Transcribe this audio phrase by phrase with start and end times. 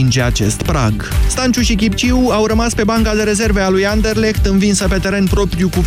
[0.00, 1.08] atinge acest prag.
[1.26, 5.24] Stanciu și Chipciu au rămas pe banca de rezerve a lui Anderlecht, învinsă pe teren
[5.24, 5.84] propriu cu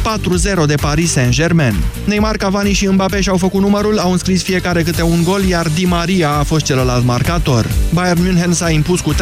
[0.63, 1.75] 4-0 de Paris Saint-Germain.
[2.05, 5.86] Neymar, Cavani și Mbappé și-au făcut numărul, au înscris fiecare câte un gol, iar Di
[5.86, 7.68] Maria a fost celălalt marcator.
[7.94, 9.18] Bayern München s-a impus cu 3-0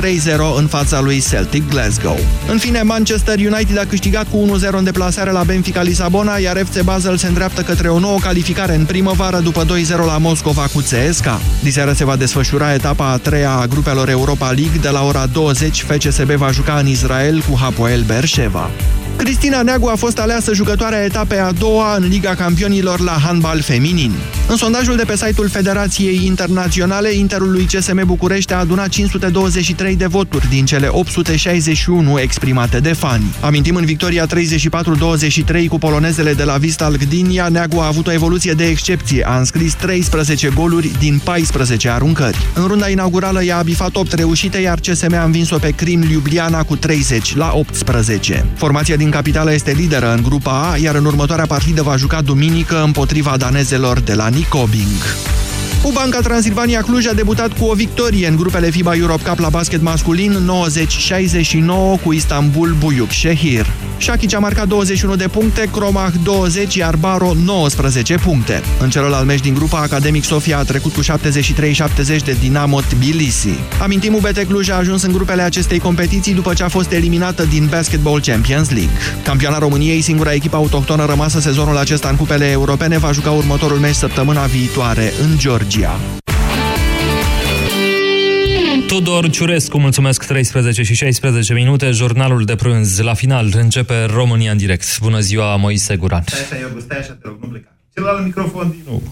[0.58, 2.20] în fața lui Celtic Glasgow.
[2.48, 6.82] În fine, Manchester United a câștigat cu 1-0 în deplasare la Benfica Lisabona, iar FC
[6.82, 9.68] Basel se îndreaptă către o nouă calificare în primăvară după 2-0
[10.06, 11.42] la Moscova cu CSKA.
[11.64, 14.80] Diseară se va desfășura etapa a treia a grupelor Europa League.
[14.82, 18.70] De la ora 20, FCSB va juca în Israel cu Hapoel Berșeva.
[19.16, 24.12] Cristina Neagu a fost aleasă jucătoarea etapei a doua în Liga Campionilor la handbal feminin.
[24.48, 30.06] În sondajul de pe site-ul Federației Internaționale, Interul lui CSM București a adunat 523 de
[30.06, 33.36] voturi din cele 861 exprimate de fani.
[33.42, 38.54] Amintim în victoria 34-23 cu polonezele de la Vistal Gdynia, Neagu a avut o evoluție
[38.54, 42.38] de excepție, a înscris 13 goluri din 14 aruncări.
[42.54, 46.76] În runda inaugurală i-a bifat 8 reușite, iar CSM a învins-o pe Crim Ljubljana cu
[46.76, 48.46] 30 la 18.
[48.56, 52.84] Formația din capitală este lideră în grupa A, iar în următoarea partidă va juca duminică
[52.84, 55.02] împotriva danezelor de la Nicobing.
[55.90, 59.82] Banca Transilvania Cluj a debutat cu o victorie în grupele FIBA Europe Cup la basket
[59.82, 60.38] masculin
[61.98, 63.66] 90-69 cu Istanbul Buyuk Shehir.
[63.98, 68.62] Shakic a marcat 21 de puncte, Cromach 20, iar Baro 19 puncte.
[68.80, 73.60] În celălalt meci din grupa, Academic Sofia a trecut cu 73-70 de Dinamo Tbilisi.
[73.82, 77.68] Amintim, UBT Cluj a ajuns în grupele acestei competiții după ce a fost eliminată din
[77.72, 78.94] Basketball Champions League.
[79.24, 83.96] Campioana României, singura echipă autohtonă rămasă sezonul acesta în cupele europene, va juca următorul meci
[83.96, 85.71] săptămâna viitoare în Georgia.
[88.88, 93.00] Tudor Ciurescu, mulțumesc, 13 și 16 minute, jurnalul de prânz.
[93.00, 95.00] La final începe România în direct.
[95.00, 96.24] Bună ziua, Moise Guran.
[96.26, 97.76] Stai, stai, eu, stai așa, te rog, nu pleca.
[97.94, 99.04] Celălalt microfon din nou.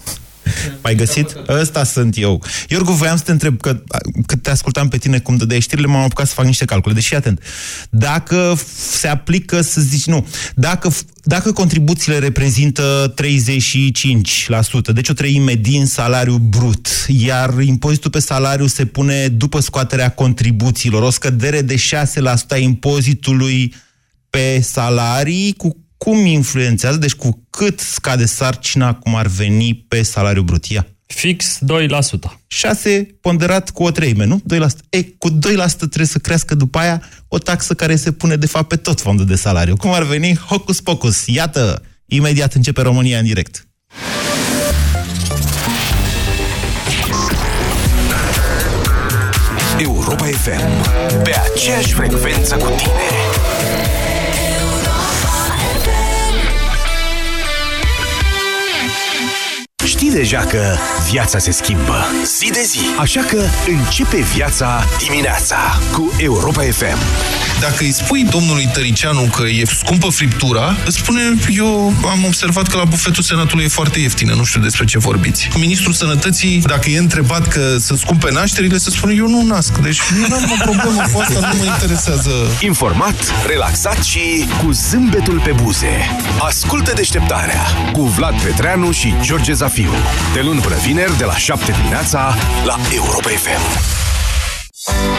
[0.82, 1.36] Mai găsit?
[1.48, 2.42] Ăsta sunt eu.
[2.68, 3.82] Iorgu, voiam să te întreb, că
[4.26, 6.94] cât te ascultam pe tine cum dădeai știrile, m-am apucat să fac niște calcule.
[6.94, 7.42] Deși, atent,
[7.90, 8.58] dacă
[8.98, 10.92] se aplică, să zici, nu, dacă,
[11.22, 18.84] dacă contribuțiile reprezintă 35%, deci o treime din salariu brut, iar impozitul pe salariu se
[18.84, 21.78] pune după scoaterea contribuțiilor, o scădere de 6%
[22.48, 23.74] a impozitului
[24.30, 30.44] pe salarii, cu cum influențează, deci cu cât scade sarcina cum ar veni pe salariul
[30.44, 30.64] brut?
[30.64, 30.86] Ia.
[31.06, 31.58] Fix
[32.28, 32.38] 2%.
[32.46, 34.42] 6 ponderat cu o treime, nu?
[34.54, 34.66] 2%.
[34.90, 35.36] E, cu 2%
[35.76, 39.26] trebuie să crească după aia o taxă care se pune de fapt pe tot fondul
[39.26, 39.76] de salariu.
[39.76, 40.36] Cum ar veni?
[40.36, 41.26] Hocus pocus.
[41.26, 43.68] Iată, imediat începe România în direct.
[49.78, 51.22] Europa FM.
[51.22, 53.99] Pe aceeași frecvență cu tine.
[60.20, 60.76] Știi deja că
[61.10, 62.80] viața se schimbă zi de zi.
[62.98, 65.56] Așa că începe viața dimineața
[65.92, 66.98] cu Europa FM.
[67.60, 72.76] Dacă îi spui domnului Tăricianu că e scumpă friptura, îți spune, eu am observat că
[72.76, 75.48] la bufetul Senatului e foarte ieftină, nu știu despre ce vorbiți.
[75.58, 79.78] Ministrul Sănătății, dacă e întrebat că sunt scumpe nașterile, să spune, eu nu nasc.
[79.78, 82.30] Deci nu am o problemă cu asta, nu mă interesează.
[82.60, 86.08] Informat, relaxat și cu zâmbetul pe buze.
[86.38, 89.92] Ascultă deșteptarea cu Vlad Petreanu și George Zafiu.
[90.34, 94.09] De luni până vineri, de la 7 dimineața, la Europa FM.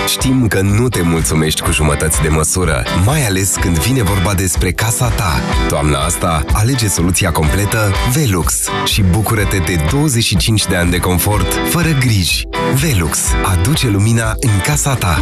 [0.07, 4.71] Știm că nu te mulțumești cu jumătăți de măsură, mai ales când vine vorba despre
[4.71, 5.39] casa ta.
[5.67, 11.89] Toamna asta, alege soluția completă Velux și bucură-te de 25 de ani de confort, fără
[11.99, 12.47] griji.
[12.73, 15.21] Velux aduce lumina în casa ta.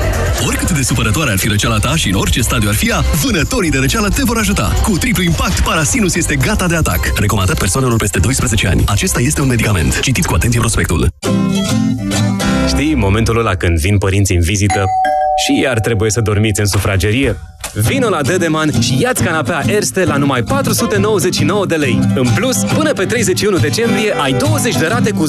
[0.45, 3.69] Oricât de supărătoare ar fi răceala ta și în orice stadiu ar fi ea, vânătorii
[3.69, 4.73] de răceală te vor ajuta.
[4.83, 7.11] Cu triplu impact, Parasinus este gata de atac.
[7.15, 8.83] Recomandat persoanelor peste 12 ani.
[8.87, 9.99] Acesta este un medicament.
[9.99, 11.07] Citiți cu atenție prospectul.
[12.67, 14.85] Știi momentul ăla când vin părinții în vizită
[15.37, 17.35] și iar trebuie să dormiți în sufragerie?
[17.73, 21.99] Vino la Dedeman și ia-ți canapea Erste la numai 499 de lei.
[22.15, 25.27] În plus, până pe 31 decembrie ai 20 de rate cu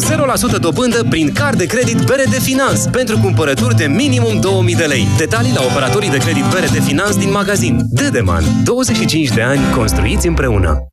[0.57, 4.85] 0% dobândă prin card de credit Bere de Finanț pentru cumpărături de minimum 2000 de
[4.85, 5.07] lei.
[5.19, 7.81] Detalii la operatorii de credit Bere de Finanț din magazin.
[7.91, 8.45] Dedeman.
[8.65, 10.92] 25 de ani construiți împreună.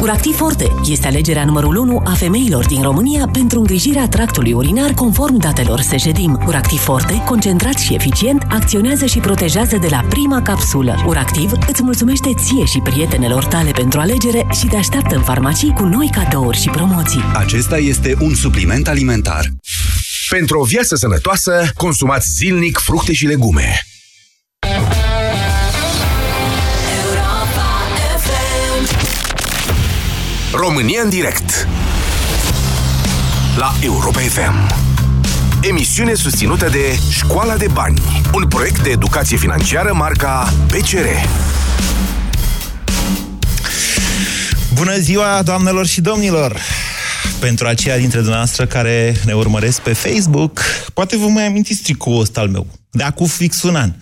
[0.00, 5.36] Uractiv Forte este alegerea numărul 1 a femeilor din România pentru îngrijirea tractului urinar conform
[5.36, 6.42] datelor Sejedim.
[6.46, 11.02] Uractiv Forte, concentrat și eficient, acționează și protejează de la prima capsulă.
[11.06, 15.84] Uractiv îți mulțumește ție și prietenelor tale pentru alegere și te așteaptă în farmacii cu
[15.84, 17.22] noi cadouri și promoții.
[17.34, 19.46] Acesta este un supliment alimentar.
[20.30, 23.87] Pentru o viață sănătoasă, consumați zilnic fructe și legume.
[30.60, 31.68] România în direct.
[33.56, 34.74] La Europa FM
[35.62, 38.02] Emisiune susținută de Școala de Bani
[38.34, 41.06] Un proiect de educație financiară marca PCR
[44.74, 46.60] Bună ziua, doamnelor și domnilor!
[47.40, 50.60] Pentru aceia dintre dumneavoastră care ne urmăresc pe Facebook,
[50.94, 53.92] poate vă mai amintiți tricoul ăsta al meu, de acum fix un an,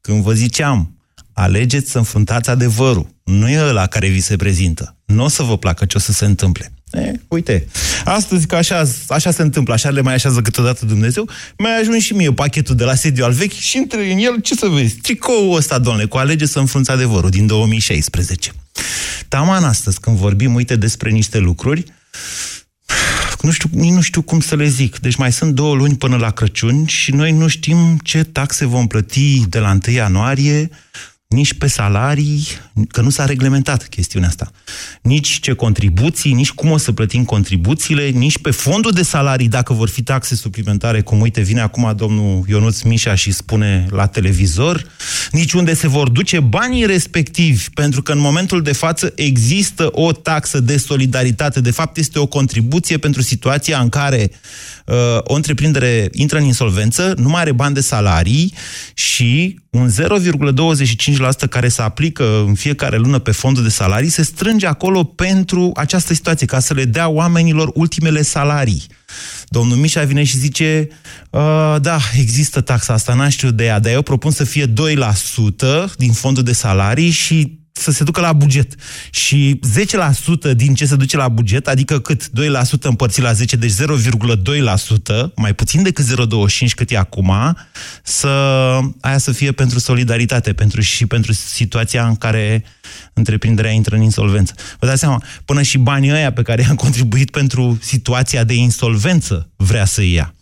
[0.00, 0.96] când vă ziceam,
[1.32, 4.96] alegeți să înfruntați adevărul, nu e ăla care vi se prezintă.
[5.04, 6.72] Nu o să vă placă ce o să se întâmple.
[6.92, 7.66] E, uite,
[8.04, 12.12] astăzi că așa, așa se întâmplă, așa le mai așează câteodată Dumnezeu, mai ajuns și
[12.12, 15.56] mie pachetul de la sediu al vechi și între în el, ce să vezi, tricoul
[15.56, 18.50] ăsta, doamne, cu alege să înfrunți adevărul din 2016.
[19.28, 21.84] Taman astăzi, când vorbim, uite, despre niște lucruri,
[23.40, 24.98] nu știu, nu știu cum să le zic.
[24.98, 28.86] Deci mai sunt două luni până la Crăciun și noi nu știm ce taxe vom
[28.86, 30.70] plăti de la 1 ianuarie,
[31.32, 32.46] nici pe salarii,
[32.88, 34.50] că nu s-a reglementat chestiunea asta,
[35.02, 39.72] nici ce contribuții, nici cum o să plătim contribuțiile, nici pe fondul de salarii, dacă
[39.72, 44.86] vor fi taxe suplimentare, cum uite, vine acum domnul Ionuț Mișa și spune la televizor,
[45.30, 50.12] nici unde se vor duce banii respectivi, pentru că în momentul de față există o
[50.12, 54.81] taxă de solidaritate, de fapt este o contribuție pentru situația în care uh,
[55.18, 58.54] o întreprindere intră în insolvență, nu mai are bani de salarii
[58.94, 64.66] și un 0,25% care se aplică în fiecare lună pe fondul de salarii se strânge
[64.66, 68.86] acolo pentru această situație, ca să le dea oamenilor ultimele salarii.
[69.48, 70.88] Domnul Mișa vine și zice,
[71.30, 74.72] uh, da, există taxa asta, n-am știut de ea, dar eu propun să fie 2%
[75.96, 78.74] din fondul de salarii și să se ducă la buget.
[79.10, 79.60] Și
[80.52, 82.28] 10% din ce se duce la buget, adică cât?
[82.28, 82.28] 2%
[82.80, 87.32] împărțit la 10, deci 0,2%, mai puțin decât 0,25 cât e acum,
[88.02, 88.28] să
[89.00, 92.64] aia să fie pentru solidaritate pentru și pentru situația în care
[93.12, 94.54] întreprinderea intră în insolvență.
[94.78, 99.50] Vă dați seama, până și banii ăia pe care i-am contribuit pentru situația de insolvență
[99.56, 100.34] vrea să ia.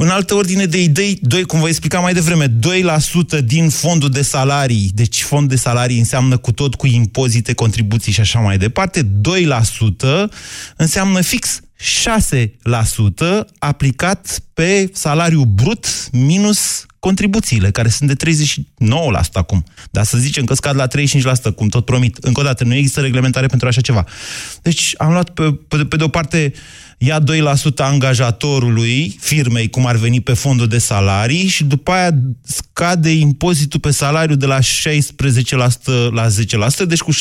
[0.00, 4.22] În altă ordine de idei, 2, cum vă explica mai devreme, 2% din fondul de
[4.22, 9.02] salarii, deci fond de salarii înseamnă cu tot cu impozite, contribuții și așa mai departe,
[9.02, 9.06] 2%
[10.76, 18.30] înseamnă fix 6% aplicat pe salariu brut minus contribuțiile, care sunt de 39%
[19.32, 19.64] acum.
[19.90, 22.16] Dar să zicem că scad la 35%, cum tot promit.
[22.16, 24.04] Încă o dată, nu există reglementare pentru așa ceva.
[24.62, 26.52] Deci am luat pe, pe, pe de o parte
[26.98, 27.22] ia 2%
[27.76, 32.10] angajatorului, firmei, cum ar veni pe fondul de salarii și după aia
[32.42, 34.62] scade impozitul pe salariu de la 16%
[36.10, 36.30] la 10%,
[36.86, 37.16] deci cu 6%,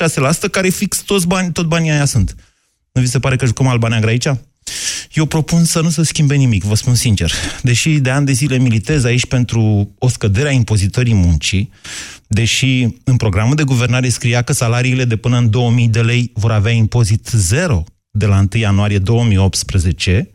[0.51, 2.35] care fix toți bani, tot banii aia sunt.
[2.97, 4.27] Nu vi se pare că jucăm alba neagră aici?
[5.13, 7.31] Eu propun să nu se schimbe nimic, vă spun sincer.
[7.61, 11.71] Deși de ani de zile militez aici pentru o scădere a impozitării muncii,
[12.27, 16.51] deși în programul de guvernare scria că salariile de până în 2000 de lei vor
[16.51, 20.29] avea impozit zero de la 1 ianuarie 2018,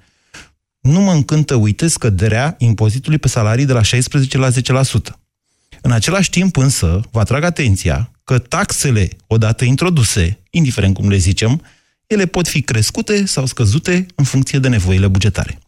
[0.81, 4.53] nu mă încântă, uite, scăderea impozitului pe salarii de la 16 la 10%.
[5.81, 11.63] În același timp însă, vă atrag atenția că taxele, odată introduse, indiferent cum le zicem,
[12.13, 15.59] ele pot fi crescute sau scăzute în funcție de nevoile bugetare.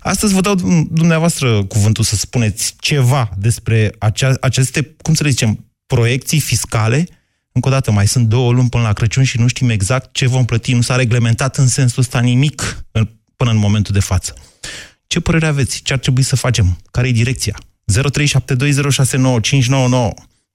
[0.00, 0.54] Astăzi vă dau
[0.90, 7.06] dumneavoastră cuvântul să spuneți ceva despre acea, aceste, cum să le zicem, proiecții fiscale
[7.52, 10.26] încă o dată, mai sunt două luni până la Crăciun și nu știm exact ce
[10.26, 10.74] vom plăti.
[10.74, 12.84] Nu s-a reglementat în sensul ăsta nimic
[13.36, 14.34] până în momentul de față.
[15.06, 15.82] Ce părere aveți?
[15.82, 16.78] Ce ar trebui să facem?
[16.90, 17.54] Care e direcția?
[17.56, 17.58] 0372069599.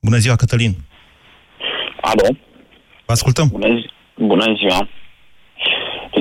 [0.01, 0.75] Bună ziua, Cătălin!
[2.01, 2.35] Alo?
[3.05, 3.47] Vă ascultăm!
[3.47, 3.91] Bună, zi-
[4.25, 4.89] bună ziua!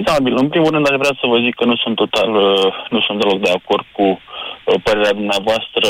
[0.04, 0.36] Rezonabil.
[0.36, 3.20] În primul rând, aș vrea să vă zic că nu sunt total, uh, nu sunt
[3.20, 5.88] deloc de acord cu uh, părerea dumneavoastră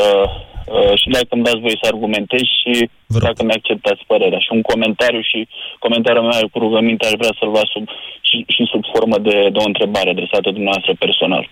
[0.66, 2.88] Uh, și dacă îmi dați voi să argumentez și
[3.26, 4.38] dacă mi acceptați părerea.
[4.38, 7.84] Și un comentariu și comentariul meu cu rugăminte aș vrea să-l luați sub,
[8.28, 11.48] și, și sub formă de, de o întrebare adresată dumneavoastră personal.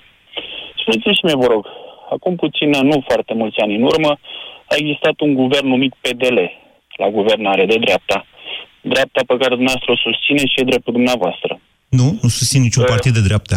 [0.80, 1.62] Spuneți-mi și mie, vă rog,
[2.14, 4.12] acum puțin, nu foarte mulți ani în urmă,
[4.72, 6.38] a existat un guvern numit PDL
[6.96, 8.26] la guvernare de dreapta.
[8.80, 11.60] Dreapta pe care dumneavoastră o susține și e dreptul dumneavoastră.
[11.98, 13.56] Nu, nu susțin niciun uh, partid de dreapta.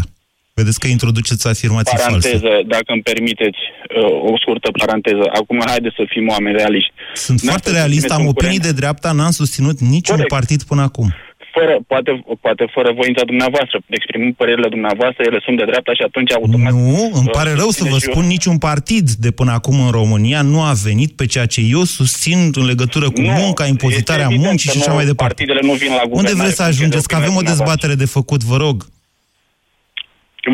[0.54, 2.64] Vedeți că introduceți afirmații paranteză, false.
[2.76, 3.62] dacă îmi permiteți
[3.98, 5.26] uh, o scurtă paranteză.
[5.40, 6.92] Acum, haideți să fim oameni realiști.
[7.14, 10.30] Sunt foarte realist, am opinii de dreapta, n-am susținut niciun Corect.
[10.38, 11.14] partid până acum.
[11.56, 16.32] Fără, poate, poate fără voința dumneavoastră, exprimând părerile dumneavoastră, ele sunt de dreapta și atunci
[16.32, 16.72] automat...
[16.72, 19.78] Nu, îmi pare uh, rău să vă și eu- spun, niciun partid de până acum
[19.86, 23.64] în România nu a venit pe ceea ce eu susțin în legătură cu Nu, munca,
[23.66, 25.34] impozitarea este evident muncii că și așa nu, mai departe.
[25.34, 27.08] partidele nu vin la Unde guvernare, vreți să funcție de ajungeți?
[27.10, 27.88] Că avem o opinia dumneavoastră.
[27.88, 28.78] dezbatere de făcut, vă rog.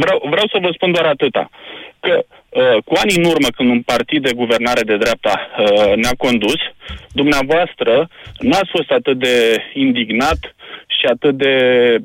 [0.03, 1.43] Vreau, vreau să vă spun doar atâta,
[2.05, 6.15] că uh, cu ani în urmă, când un partid de guvernare de dreapta uh, ne-a
[6.25, 6.61] condus,
[7.19, 7.93] dumneavoastră
[8.49, 9.35] n-ați fost atât de
[9.73, 10.39] indignat
[10.97, 11.53] și atât de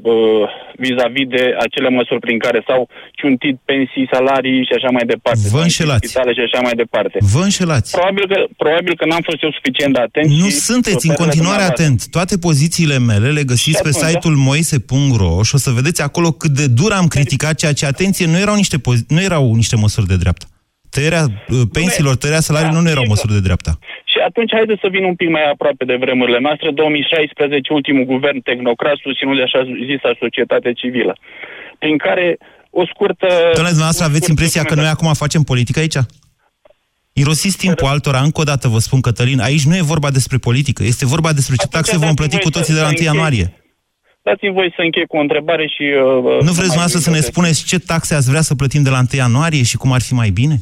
[0.02, 0.44] uh,
[0.85, 2.82] vis-a-vis de acele măsuri prin care s-au
[3.20, 5.46] ciuntit pensii, salarii și așa mai departe.
[5.56, 6.04] Vă înșelați.
[6.08, 7.16] Spitale și așa mai departe.
[7.35, 7.88] Vă înșelați.
[7.99, 11.23] Probabil că, probabil că n-am fost eu suficient de atent Nu și sunteți în părerile
[11.25, 11.85] continuare dumneavoastră.
[11.85, 11.99] atent.
[12.16, 14.08] Toate pozițiile mele le găsiți Și pe atunci, da?
[14.08, 18.26] site-ul moise.ro și o să vedeți acolo cât de dur am criticat ceea ce, atenție,
[18.32, 20.46] nu erau niște, pozi- nu erau niște măsuri de dreapta.
[20.90, 23.78] Tăierea uh, pensiilor, tăierea salariilor nu erau măsuri de dreapta.
[24.26, 26.71] Și atunci haideți să vin un pic mai aproape de vremurile noastre.
[26.71, 31.14] 2016, ultimul guvern tehnocrat susținut de așa zisa societate civilă,
[31.78, 32.26] prin care
[32.71, 33.26] o scurtă...
[33.28, 35.99] Doamne, dumneavoastră aveți impresia că noi acum facem politică aici?
[37.12, 40.83] Irosiți timpul altora, încă o dată vă spun, Cătălin, aici nu e vorba despre politică,
[40.92, 42.87] este vorba despre ce Atunci taxe vom dați-mi plăti voie cu să- toții de la
[42.87, 43.06] să 1 închei.
[43.12, 43.47] ianuarie.
[44.23, 45.83] Dați-mi voi să închei cu o întrebare și...
[45.83, 48.99] Uh, Nu vreți dumneavoastră să ne spuneți ce taxe ați vrea să plătim de la
[48.99, 50.56] 1 ianuarie și cum ar fi mai bine?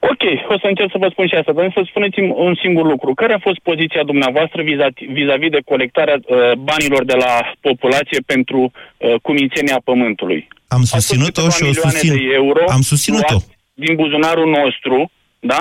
[0.00, 0.22] Ok,
[0.54, 3.14] o să încerc să vă spun și asta, dar să spuneți-mi un singur lucru.
[3.14, 7.32] Care a fost poziția dumneavoastră viza- vis-a-vis de colectarea uh, banilor de la
[7.68, 10.40] populație pentru uh, cumințenia pământului?
[10.74, 12.12] Am Au fost susținut-o câteva și o milioane susțin.
[12.16, 13.32] de euro Am susținut-o.
[13.36, 13.48] luați
[13.84, 15.10] din buzunarul nostru,
[15.52, 15.60] da?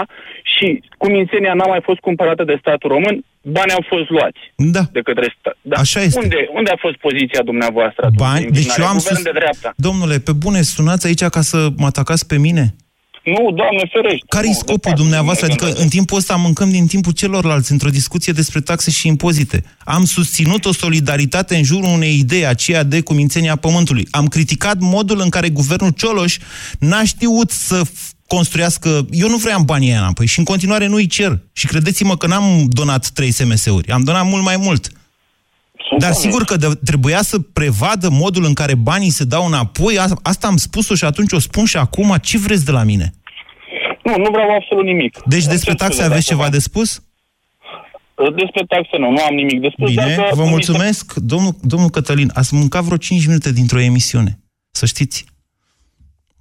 [0.54, 0.66] Și
[0.98, 4.42] cumințenia n-a mai fost cumpărată de statul român, banii au fost luați
[4.76, 4.84] Da.
[4.98, 5.58] de către stat.
[5.62, 5.76] Da.
[5.86, 6.20] Așa este.
[6.24, 8.20] Unde, unde a fost poziția dumneavoastră atunci?
[8.28, 8.40] Bani?
[8.44, 8.82] de Deci indignare?
[8.82, 9.24] eu am Guvern sus...
[9.24, 9.70] de dreapta.
[9.88, 12.66] Domnule, pe bune, sunați aici ca să mă atacați pe mine?
[13.36, 14.26] Nu, doamne ferește.
[14.28, 15.46] Care-i nu, scopul departe, dumneavoastră?
[15.48, 15.84] nu mă Adică gândesc.
[15.86, 19.64] în timpul ăsta mâncăm din timpul celorlalți într-o discuție despre taxe și impozite.
[19.80, 24.08] Am susținut o solidaritate în jurul unei idei, aceea de cumințenia pământului.
[24.12, 26.38] Am criticat modul în care guvernul Cioloș
[26.80, 29.06] n-a știut să f- construiască...
[29.12, 31.40] Eu nu vreau banii aia înapoi și în continuare nu-i cer.
[31.54, 34.92] Și credeți-mă că n-am donat trei SMS-uri, am donat mult mai mult.
[35.90, 36.34] Sunt Dar convins.
[36.34, 39.98] sigur că de, trebuia să prevadă modul în care banii se dau înapoi.
[40.00, 42.16] A, asta am spus-o și atunci o spun și acum.
[42.22, 43.14] Ce vreți de la mine?
[44.08, 45.14] Nu, nu vreau absolut nimic.
[45.26, 47.02] Deci Îmi despre cer taxe scuze aveți dacă ceva v-am- de spus?
[48.36, 49.90] Despre taxe nu, nu am nimic de spus.
[49.90, 51.14] Bine, dar că vă mi se- mulțumesc.
[51.14, 54.40] Domnul, domnul Cătălin, ați mâncat vreo 5 minute dintr-o emisiune.
[54.72, 55.26] Să știți.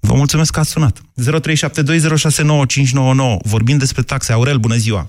[0.00, 1.00] Vă mulțumesc că ați sunat.
[1.14, 3.38] 0372069599.
[3.42, 4.32] Vorbim despre taxe.
[4.32, 5.06] Aurel, bună ziua.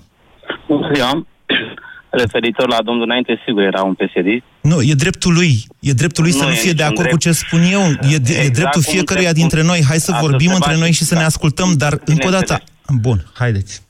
[0.94, 1.26] Eu
[2.10, 4.28] referitor la domnul înainte, sigur era un PSD.
[4.60, 5.52] Nu, e dreptul lui.
[5.80, 7.36] E dreptul lui Nu să nu e fie de niciun acord cu drept.
[7.38, 7.80] ce spun eu.
[7.80, 9.80] E, e Exact dreptul cum fiecăruia se- dintre noi.
[9.88, 11.26] Hai să Asta vorbim se între face, noi și să ne da.
[11.26, 12.60] ascultăm, dar încă o dată...
[13.06, 13.86] Bun, haideți.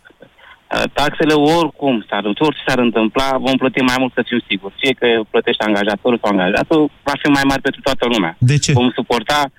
[0.74, 4.74] Uh, Taxele oricum s-ar, orice s-ar întâmpla, vom plăti mai mult să fim siguri.
[4.78, 8.36] Fie că plătește angajatorul sau angajatul, va fi mai mare pentru toată lumea.
[8.38, 8.72] De ce?
[8.72, 9.50] Vom suporta,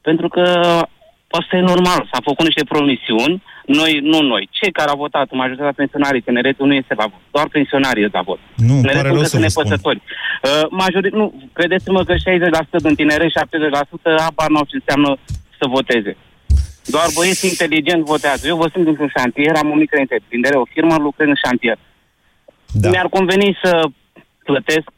[0.00, 0.44] pentru că
[1.30, 2.08] asta e normal.
[2.12, 4.48] S-a făcut niște promisiuni, noi, nu noi.
[4.50, 7.20] Cei care au votat, majoritatea pensionarii, tineretul nu este la vot.
[7.30, 8.38] Doar pensionarii sunt la vot.
[8.56, 9.62] Nu, îmi pare Tineretul rău încă să sunt vă spun.
[9.64, 10.00] nepăsători.
[10.46, 15.10] Uh, majori, nu, credeți-mă că 60% din tineret, 70% habar n-au ce înseamnă
[15.58, 16.16] să voteze.
[16.94, 18.46] Doar băieți inteligent votează.
[18.46, 21.78] Eu vă sunt dintr-un șantier, am o mică întreprindere, o firmă, lucrez în șantier.
[22.72, 22.88] Da.
[22.90, 23.70] Mi-ar conveni să
[24.44, 24.88] plătesc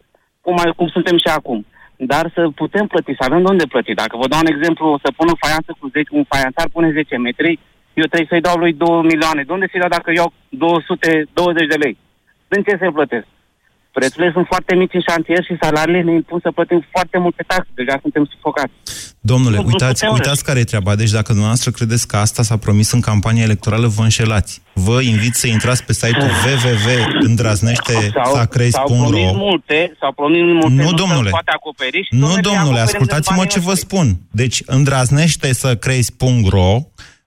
[0.40, 1.66] cum, ai- cum suntem și acum.
[2.00, 3.94] Dar să putem plăti, să avem de unde plăti.
[3.94, 6.90] Dacă vă dau un exemplu, o să pun o faianță cu 10, un faianțar pune
[6.90, 7.58] 10 metri,
[7.94, 9.42] eu trebuie să-i dau lui 2 milioane.
[9.42, 11.98] De unde să-i dau dacă iau 220 de lei?
[12.48, 13.26] Din ce să-i plătesc?
[13.98, 17.70] Prețurile sunt foarte mici în șantier și salariile ne impun să plătim foarte multe taxe.
[17.74, 18.72] Deja suntem sufocați.
[19.20, 20.94] Domnule, Nu- nu uitați, putem, uitați care e treaba.
[20.94, 24.62] Deci dacă dumneavoastră credeți că asta s-a promis în campania electorală, vă înșelați.
[24.72, 30.94] Vă invit să intrați pe site-ul S-au www.îndraznește.ro promis multe, s-au promis multe, Nu, se
[30.94, 31.30] domnule.
[31.30, 34.16] poate acoperi și Nu, domnule, domnule, acoperim ascultați-mă din ce vă banii spun.
[34.30, 36.76] Deci, îndraznește să creezi.ro,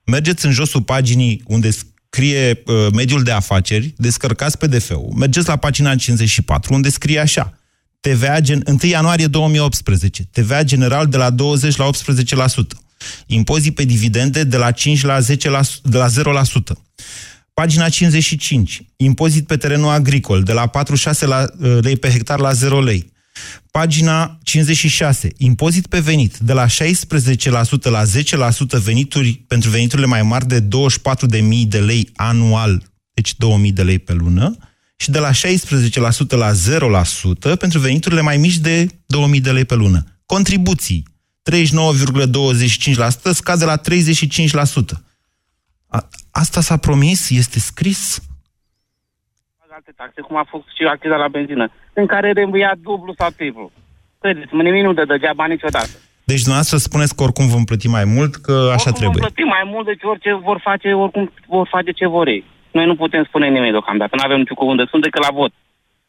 [0.04, 1.68] mergeți în josul paginii unde
[2.14, 7.58] scrie uh, mediul de afaceri, descărcați PDF-ul, mergeți la pagina 54, unde scrie așa,
[8.00, 12.62] TVA gen, 1 ianuarie 2018, TVA general de la 20 la 18%,
[13.26, 16.12] impozit pe dividende de la 5 la 10 la, de la 0%.
[17.54, 18.82] Pagina 55.
[18.96, 23.11] Impozit pe terenul agricol de la 46 la, uh, lei pe hectar la 0 lei.
[23.70, 25.28] Pagina 56.
[25.38, 26.68] Impozit pe venit de la 16%
[27.82, 28.02] la
[28.78, 30.68] 10% venituri pentru veniturile mai mari de 24.000
[31.66, 32.82] de lei anual,
[33.14, 33.36] deci 2.000
[33.72, 34.56] de lei pe lună,
[34.96, 35.34] și de la 16%
[36.28, 36.50] la
[37.54, 40.04] 0% pentru veniturile mai mici de 2.000 de lei pe lună.
[40.26, 41.04] Contribuții
[41.50, 43.80] 39,25% scade la 35%.
[45.86, 47.30] A, asta s-a promis?
[47.30, 48.20] Este scris?
[49.72, 51.72] alte taxe, cum a fost și acciza la benzină.
[51.92, 53.70] În care remuia dublu sau triplu.
[54.20, 55.94] Credeți-mă, nimic nu dă degeaba niciodată.
[56.24, 59.20] Deci dumneavoastră spuneți că oricum vom plăti mai mult, că așa oricum trebuie.
[59.20, 62.44] Vom plăti mai mult, deci orice vor face, oricum vor face ce vor ei.
[62.76, 65.52] Noi nu putem spune nimic deocamdată, nu avem niciun cuvânt de spun decât la vot.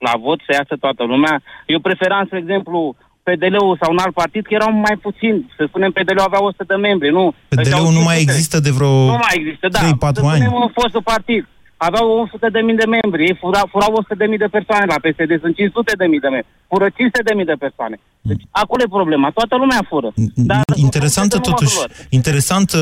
[0.07, 1.41] La vot să iasă toată lumea.
[1.65, 5.51] Eu preferam, spre exemplu, PDL-ul sau un alt partid, că erau mai puțin.
[5.57, 7.33] Să spunem, PDL-ul avea 100 de membri, nu?
[7.47, 9.79] PDL-ul nu mai există de vreo Nu mai există, da.
[9.79, 10.41] 3-4 să ani.
[10.41, 11.47] spunem un fostul partid.
[11.77, 15.01] Aveau 100 de mii de membri, ei fura, furau 100 de mii de persoane la
[15.03, 17.99] PSD, sunt 500 de mii de membri, fură 500 de mii de persoane.
[18.21, 20.13] Deci acolo e problema, toată lumea fură.
[20.35, 21.77] Dar Interesantă totuși,
[22.09, 22.79] interesantă,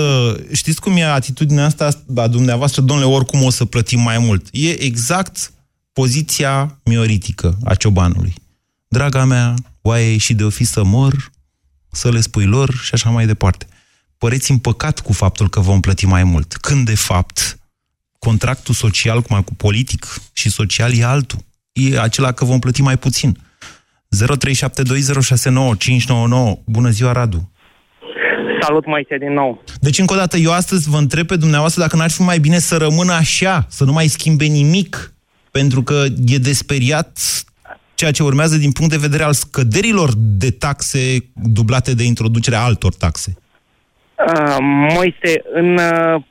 [0.53, 4.47] știți cum e atitudinea asta a dumneavoastră, domnule, oricum o să plătim mai mult.
[4.51, 5.53] E exact
[5.93, 8.33] poziția mioritică a ciobanului.
[8.87, 11.31] Draga mea, oaie și de o fi să mor,
[11.91, 13.65] să le spui lor și așa mai departe.
[14.17, 17.59] Păreți împăcat cu faptul că vom plăti mai mult, când de fapt
[18.25, 21.39] contractul social, cum cu politic și social, e altul.
[21.71, 23.37] E acela că vom plăti mai puțin.
[23.37, 23.37] 0372069599.
[26.65, 27.51] Bună ziua, Radu!
[28.61, 29.63] Salut, Moise, din nou.
[29.79, 32.59] Deci, încă o dată, eu astăzi vă întreb pe dumneavoastră dacă n-ar fi mai bine
[32.59, 35.13] să rămână așa, să nu mai schimbe nimic,
[35.51, 37.19] pentru că e desperiat
[37.95, 40.99] ceea ce urmează din punct de vedere al scăderilor de taxe
[41.33, 43.37] dublate de introducerea altor taxe.
[44.17, 44.57] Uh,
[44.93, 46.21] Moise, în uh,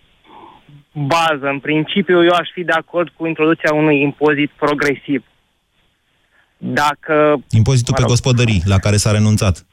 [0.93, 5.25] bază, în principiu, eu aș fi de acord cu introducerea unui impozit progresiv.
[6.59, 7.43] Dacă...
[7.51, 9.67] Impozitul pe gospodării, la care s-a renunțat.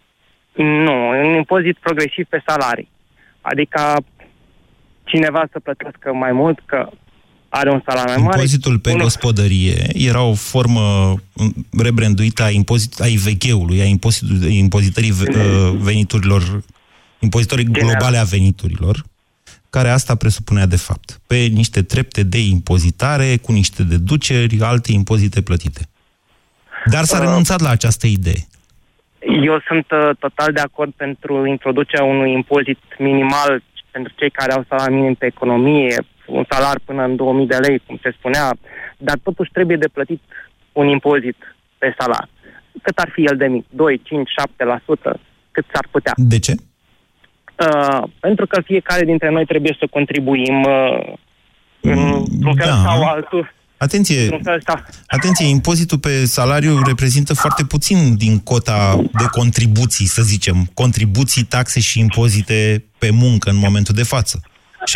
[0.56, 2.90] Nu, un impozit progresiv pe salarii.
[3.42, 3.96] Adică
[5.04, 6.90] cineva să plătească mai mult că
[7.50, 8.36] are un salariu mai mare.
[8.36, 14.50] Impozitul pe unul- gospodărie era o formă mm, rebranduită a, impozit, a IVG-ului, a impozit-
[14.50, 16.64] impozitării ve- uh, veniturilor,
[17.20, 19.04] impozitorii globale a veniturilor,
[19.78, 25.42] care asta presupunea de fapt, pe niște trepte de impozitare, cu niște deduceri, alte impozite
[25.42, 25.82] plătite.
[26.94, 27.24] Dar s-a Uh.
[27.26, 28.42] renunțat la această idee.
[29.50, 34.66] Eu sunt uh, total de acord pentru introducerea unui impozit minimal pentru cei care au
[34.70, 35.96] salariu minim pe economie,
[36.28, 38.46] un salar până în 2000 de lei, cum se spunea,
[38.98, 40.22] dar totuși trebuie de plătit
[40.72, 41.38] un impozit
[41.78, 42.30] pe salar.
[42.82, 43.66] Cât ar fi el de mic?
[43.70, 45.20] 2, 5, 7%?
[45.52, 46.14] Cât s-ar putea?
[46.16, 46.54] De ce?
[47.58, 51.14] Uh, pentru că fiecare dintre noi trebuie să contribuim uh,
[51.82, 52.82] într-un fel da.
[52.86, 53.56] sau altul.
[53.78, 54.84] Atenție, Într-un fel sau...
[55.08, 60.70] Atenție, impozitul pe salariu reprezintă foarte puțin din cota de contribuții, să zicem.
[60.74, 64.42] Contribuții, taxe și impozite pe muncă în momentul de față.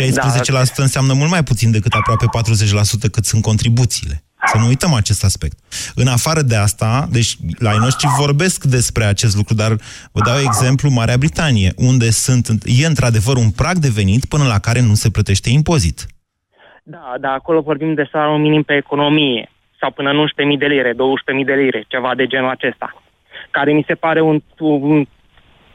[0.02, 2.26] 16% înseamnă mult mai puțin decât aproape
[3.06, 4.24] 40% cât sunt contribuțiile.
[4.46, 5.58] Să nu uităm acest aspect.
[5.94, 9.72] În afară de asta, deci la ai noștri vorbesc despre acest lucru, dar
[10.12, 14.58] vă dau exemplu Marea Britanie, unde sunt, e într-adevăr un prag de venit până la
[14.58, 16.06] care nu se plătește impozit.
[16.82, 19.50] Da, da, acolo vorbim de salariul minim pe economie
[19.80, 20.16] sau până în
[20.54, 23.02] 11.000 de lire, 12.000 de lire, ceva de genul acesta,
[23.50, 25.06] care mi se pare un, un,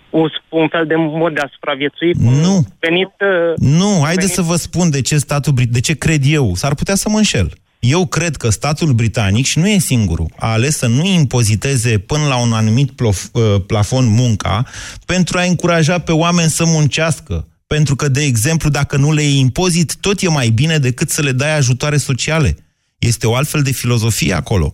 [0.10, 2.14] un, un fel de mod de a supraviețui.
[2.14, 2.66] cu Nu.
[2.80, 6.22] Venit, uh, Nu, haideți venit- să vă spun de ce statul brit- de ce cred
[6.26, 6.54] eu.
[6.56, 7.52] S-ar putea să mă înșel.
[7.80, 12.28] Eu cred că statul britanic, și nu e singurul, a ales să nu impoziteze până
[12.28, 14.64] la un anumit plof, uh, plafon munca
[15.06, 17.48] pentru a încuraja pe oameni să muncească.
[17.68, 21.22] Pentru că, de exemplu, dacă nu le iei impozit, tot e mai bine decât să
[21.22, 22.56] le dai ajutoare sociale.
[23.00, 24.74] Este o altfel de filozofie acolo.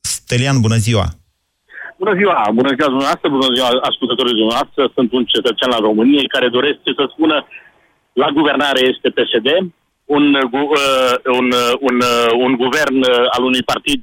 [0.00, 1.06] Stelian, bună ziua!
[1.98, 4.82] Bună ziua, bună ziua dumneavoastră, bună ziua ascultătorii dumneavoastră.
[4.96, 7.36] Sunt un cetățean al României care doresc să spună
[8.12, 9.48] la guvernare este PSD,
[10.04, 14.00] un, gu- uh, un, uh, un, uh, un guvern uh, al unui partid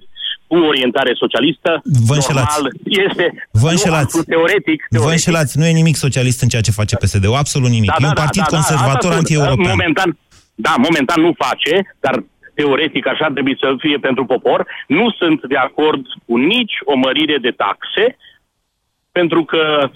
[0.48, 1.82] cu orientare socialistă.
[2.08, 2.56] Vă înșelați.
[2.56, 2.72] Normal,
[3.10, 4.04] este Vă nu înșelați.
[4.04, 4.80] absolut teoretic.
[4.90, 5.12] Vă teoretic.
[5.18, 7.92] înșelați, nu e nimic socialist în ceea ce face PSD-ul, absolut nimic.
[8.00, 9.18] e un partid conservator asta spun.
[9.18, 9.70] anti-european.
[9.70, 10.18] Momentan,
[10.56, 14.68] da, momentan nu face, dar teoretic așa trebuie să fie pentru popor.
[14.88, 18.18] Nu sunt de acord cu nici o mărire de taxe,
[19.12, 19.90] pentru că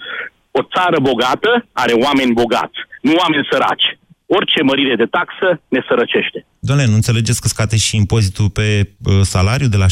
[0.50, 3.98] o țară bogată are oameni bogați, nu oameni săraci.
[4.38, 6.46] Orice mărire de taxă ne sărăcește.
[6.58, 8.66] Doamne, nu înțelegeți că scate și impozitul pe
[9.04, 9.90] uh, salariu de la 16%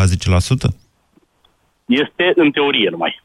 [0.00, 0.08] la 10%?
[1.86, 3.22] Este în teorie numai.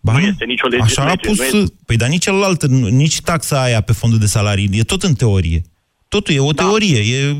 [0.00, 0.82] Ba, nu este nicio lege.
[0.82, 1.38] Așa a lege, pus...
[1.38, 4.82] nu este- Păi, dar nici celălalt, nu- nici taxa aia pe fondul de salarii, e
[4.82, 5.62] tot în teorie.
[6.08, 6.62] Totul e o Da.
[6.62, 7.36] teorie, e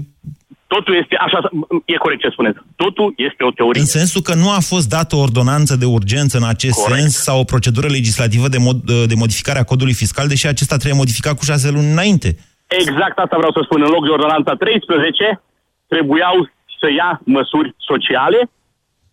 [0.67, 1.39] Totul este, așa,
[1.85, 3.81] e corect ce spuneți, totul este o teorie.
[3.81, 7.01] în sensul că nu a fost dată o ordonanță de urgență în acest Corect.
[7.01, 8.79] sens sau o procedură legislativă de, mod,
[9.13, 12.29] de modificare a codului fiscal, deși acesta trebuie modificat cu șase luni înainte.
[12.67, 13.83] Exact asta vreau să spun.
[13.83, 15.41] În loc de ordonanța 13,
[15.89, 16.37] trebuiau
[16.81, 18.41] să ia măsuri sociale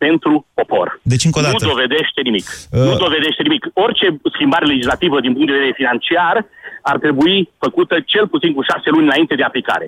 [0.06, 0.88] pentru popor.
[1.02, 1.66] Deci, încă o dată.
[1.66, 2.46] Nu dovedește nimic.
[2.72, 2.80] Uh.
[2.88, 3.64] Nu dovedește nimic.
[3.86, 6.36] Orice schimbare legislativă din punct de vedere financiar
[6.82, 9.88] ar trebui făcută cel puțin cu șase luni înainte de aplicare.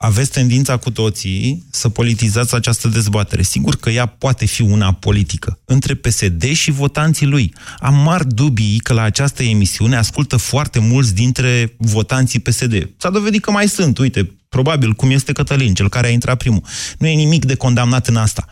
[0.00, 3.42] Aveți tendința cu toții să politizați această dezbatere.
[3.42, 7.54] Sigur că ea poate fi una politică, între PSD și votanții lui.
[7.78, 12.90] Am mari dubii că la această emisiune ascultă foarte mulți dintre votanții PSD.
[12.96, 16.62] S-a dovedit că mai sunt, uite, probabil cum este Cătălin, cel care a intrat primul.
[16.98, 18.46] Nu e nimic de condamnat în asta.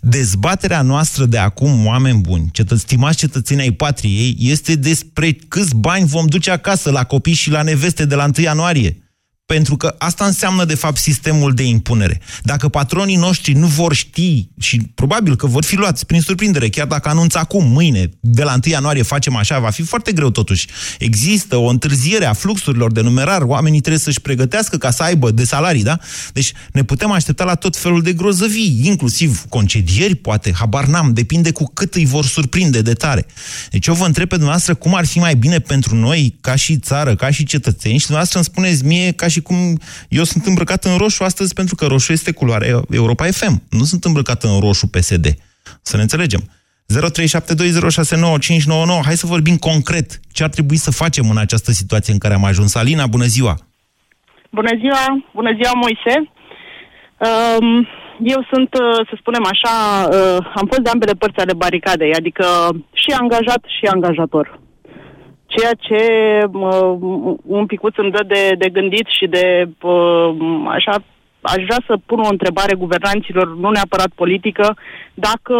[0.00, 6.06] Dezbaterea noastră de acum, oameni buni, cetă- stimați cetățenii ai patriei, este despre câți bani
[6.06, 9.09] vom duce acasă la copii și la neveste de la 1 ianuarie.
[9.50, 12.20] Pentru că asta înseamnă, de fapt, sistemul de impunere.
[12.42, 16.86] Dacă patronii noștri nu vor ști, și probabil că vor fi luați prin surprindere, chiar
[16.86, 20.66] dacă anunță acum, mâine, de la 1 ianuarie facem așa, va fi foarte greu totuși.
[20.98, 25.44] Există o întârziere a fluxurilor de numerar, oamenii trebuie să-și pregătească ca să aibă de
[25.44, 25.98] salarii, da?
[26.32, 31.50] Deci ne putem aștepta la tot felul de grozăvii, inclusiv concedieri, poate, habar n-am, depinde
[31.52, 33.26] cu cât îi vor surprinde de tare.
[33.70, 36.78] Deci eu vă întreb pe dumneavoastră cum ar fi mai bine pentru noi, ca și
[36.78, 39.56] țară, ca și cetățeni, și dumneavoastră îmi spuneți mie ca și cum
[40.08, 43.62] eu sunt îmbrăcat în roșu astăzi pentru că roșu este culoarea Europa FM.
[43.70, 45.26] Nu sunt îmbrăcat în roșu PSD.
[45.82, 46.40] Să ne înțelegem.
[46.90, 46.94] 0372069599.
[49.04, 50.20] Hai să vorbim concret.
[50.32, 52.74] Ce ar trebui să facem în această situație în care am ajuns?
[52.74, 53.54] Alina, bună ziua!
[54.50, 56.30] Bună ziua, bună ziua Moise.
[57.28, 57.88] Um,
[58.22, 62.44] eu sunt, uh, să spunem așa, uh, am fost de ambele părți ale baricadei, adică
[62.92, 64.59] și angajat și angajator.
[65.54, 66.02] Ceea ce
[66.52, 70.30] uh, un picuț îmi dă de, de gândit și de uh,
[70.68, 70.94] așa,
[71.40, 74.76] aș vrea să pun o întrebare guvernanților, nu neapărat politică,
[75.14, 75.56] dacă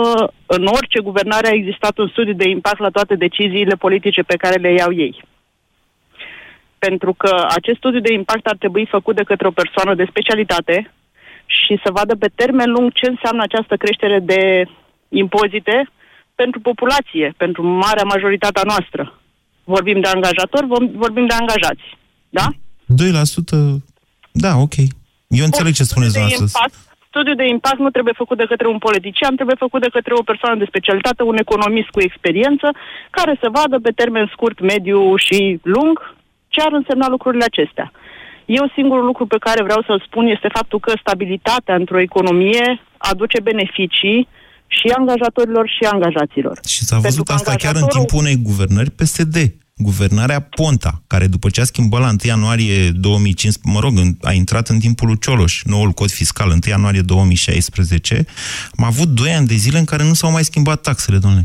[0.47, 4.57] în orice guvernare a existat un studiu de impact la toate deciziile politice pe care
[4.61, 5.29] le iau ei
[6.87, 10.77] pentru că acest studiu de impact ar trebui făcut de către o persoană de specialitate
[11.47, 14.65] și să vadă pe termen lung ce înseamnă această creștere de
[15.09, 15.89] impozite
[16.35, 19.20] pentru populație, pentru marea majoritatea noastră.
[19.65, 21.85] Vorbim de angajatori, vom- vorbim de angajați.
[22.29, 22.47] Da?
[22.87, 23.83] 2%,
[24.33, 24.77] da, ok.
[25.29, 26.61] Eu înțeleg ce spuneți de dumneavoastră.
[26.63, 26.75] impact,
[27.09, 30.23] studiul de impact nu trebuie făcut de către un politician, trebuie făcut de către o
[30.23, 32.69] persoană de specialitate, un economist cu experiență,
[33.11, 36.15] care să vadă pe termen scurt, mediu și lung
[36.49, 37.93] ce ar însemna lucrurile acestea.
[38.45, 43.41] Eu singurul lucru pe care vreau să-l spun este faptul că stabilitatea într-o economie aduce
[43.41, 44.29] beneficii
[44.79, 46.59] și angajatorilor și angajaților.
[46.69, 49.37] Și s-a văzut că asta chiar în angajatorul- timpul unei guvernări PSD.
[49.77, 54.33] Guvernarea Ponta, care după ce a schimbat la 1 ianuarie 2015, mă rog, în- a
[54.33, 58.25] intrat în timpul lui Cioloș, noul cod fiscal, 1 ianuarie 2016,
[58.79, 61.45] am avut 2 ani de zile în care nu s-au mai schimbat taxele, domnule.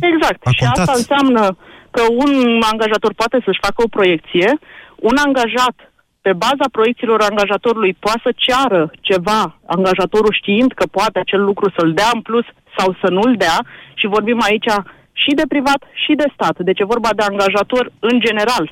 [0.00, 0.46] Exact.
[0.46, 0.96] a și asta contat.
[0.96, 1.56] înseamnă
[1.90, 4.58] că un angajator poate să-și facă o proiecție,
[4.96, 5.76] un angajat
[6.28, 9.42] pe baza proiecțiilor angajatorului poate să ceară ceva,
[9.76, 13.58] angajatorul știind că poate acel lucru să-l dea în plus sau să nu-l dea
[14.00, 14.70] și vorbim aici
[15.22, 16.56] și de privat și de stat.
[16.68, 18.66] Deci e vorba de angajator în general.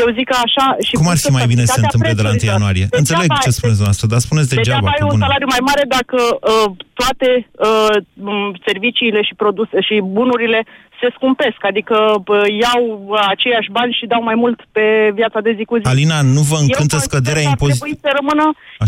[0.00, 0.66] Eu zic că așa...
[0.88, 2.34] Și Cum ar plus fi că mai bine să se stabilitatea întâmple de la 1
[2.34, 2.54] prețurilor.
[2.56, 2.86] ianuarie?
[2.86, 4.66] Degeaba Înțeleg ai- ce spuneți dumneavoastră, dar spuneți degeaba.
[4.66, 5.22] Degeaba că ai un bun.
[5.24, 6.18] salariu mai mare dacă
[6.52, 6.68] uh,
[7.00, 7.28] toate
[7.68, 7.94] uh,
[8.28, 10.60] m, serviciile și produse și bunurile
[11.00, 15.52] se scumpesc, adică uh, iau uh, aceiași bani și dau mai mult pe viața de
[15.56, 15.86] zi cu zi.
[15.86, 17.94] Alina, nu vă încântă Eu consider scăderea că ar impozitului?
[17.94, 18.44] trebui să rămână,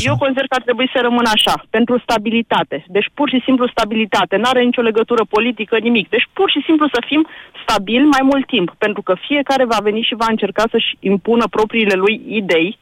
[0.09, 2.77] eu consider că ar trebui să rămână așa, pentru stabilitate.
[2.96, 4.35] Deci pur și simplu stabilitate.
[4.37, 6.07] Nu are nicio legătură politică, nimic.
[6.14, 7.22] Deci pur și simplu să fim
[7.62, 11.94] stabili mai mult timp, pentru că fiecare va veni și va încerca să-și impună propriile
[12.05, 12.79] lui idei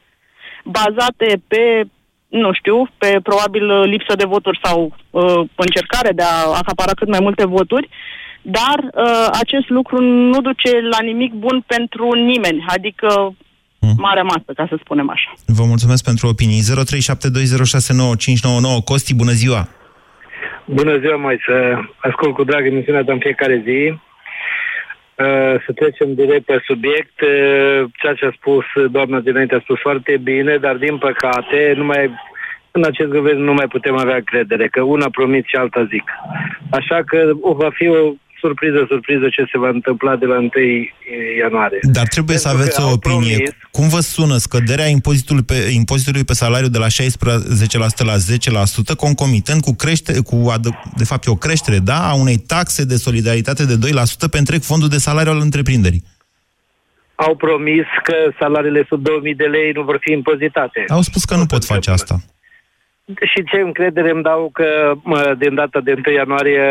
[0.63, 1.63] bazate pe
[2.31, 7.07] nu știu, pe probabil uh, lipsă de voturi sau uh, încercare de a acapara cât
[7.07, 7.89] mai multe voturi,
[8.41, 13.35] dar uh, acest lucru nu duce la nimic bun pentru nimeni, adică
[13.97, 15.33] marea masă, ca să spunem așa.
[15.45, 16.61] Vă mulțumesc pentru opinii.
[16.61, 18.83] 0372069599.
[18.85, 19.67] Costi, bună ziua!
[20.65, 23.89] Bună ziua, mai să ascult cu drag emisiunea ta în fiecare zi.
[23.89, 23.95] Uh,
[25.65, 27.21] Să trecem direct pe subiect.
[27.21, 31.85] Uh, Ceea ce a spus doamna dinainte a spus foarte bine, dar din păcate nu
[31.85, 32.09] mai,
[32.71, 36.03] în acest guvern nu mai putem avea credere, că una promit și alta zic.
[36.69, 40.49] Așa că o, va fi o surpriză, surpriză ce se va întâmpla de la 1
[41.41, 41.79] ianuarie.
[41.97, 43.35] Dar trebuie să Pentru aveți că o au opinie.
[43.35, 48.95] promis- Cum vă sună scăderea impozitului pe, impozitului pe salariu de la 16% la 10%,
[48.95, 52.95] concomitent cu, crește, cu adă- de fapt, e o creștere, da, a unei taxe de
[52.95, 56.03] solidaritate de 2% pe întreg fondul de salariu al întreprinderii?
[57.15, 60.85] Au promis că salariile sub 2000 de lei nu vor fi impozitate.
[60.87, 62.15] Au spus că nu pot face asta.
[63.31, 66.63] Și ce încredere îmi dau că mă, din data de 1 ianuarie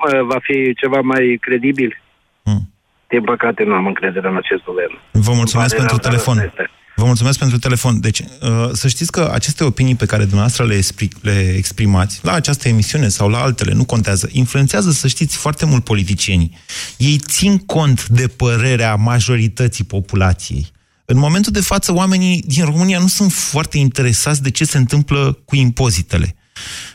[0.00, 2.02] mă, va fi ceva mai credibil?
[2.42, 2.60] Hmm.
[3.08, 4.98] Din păcate nu am încredere în acest guvern.
[5.12, 6.36] Vă mulțumesc Pare pentru rău, dar telefon.
[6.38, 6.70] asta este.
[7.00, 8.00] Vă mulțumesc pentru telefon.
[8.00, 12.32] Deci, uh, să știți că aceste opinii pe care dumneavoastră le, expri- le exprimați la
[12.32, 16.58] această emisiune sau la altele, nu contează, influențează, să știți, foarte mult politicienii.
[16.96, 20.66] Ei țin cont de părerea majorității populației.
[21.10, 25.38] În momentul de față, oamenii din România nu sunt foarte interesați de ce se întâmplă
[25.44, 26.34] cu impozitele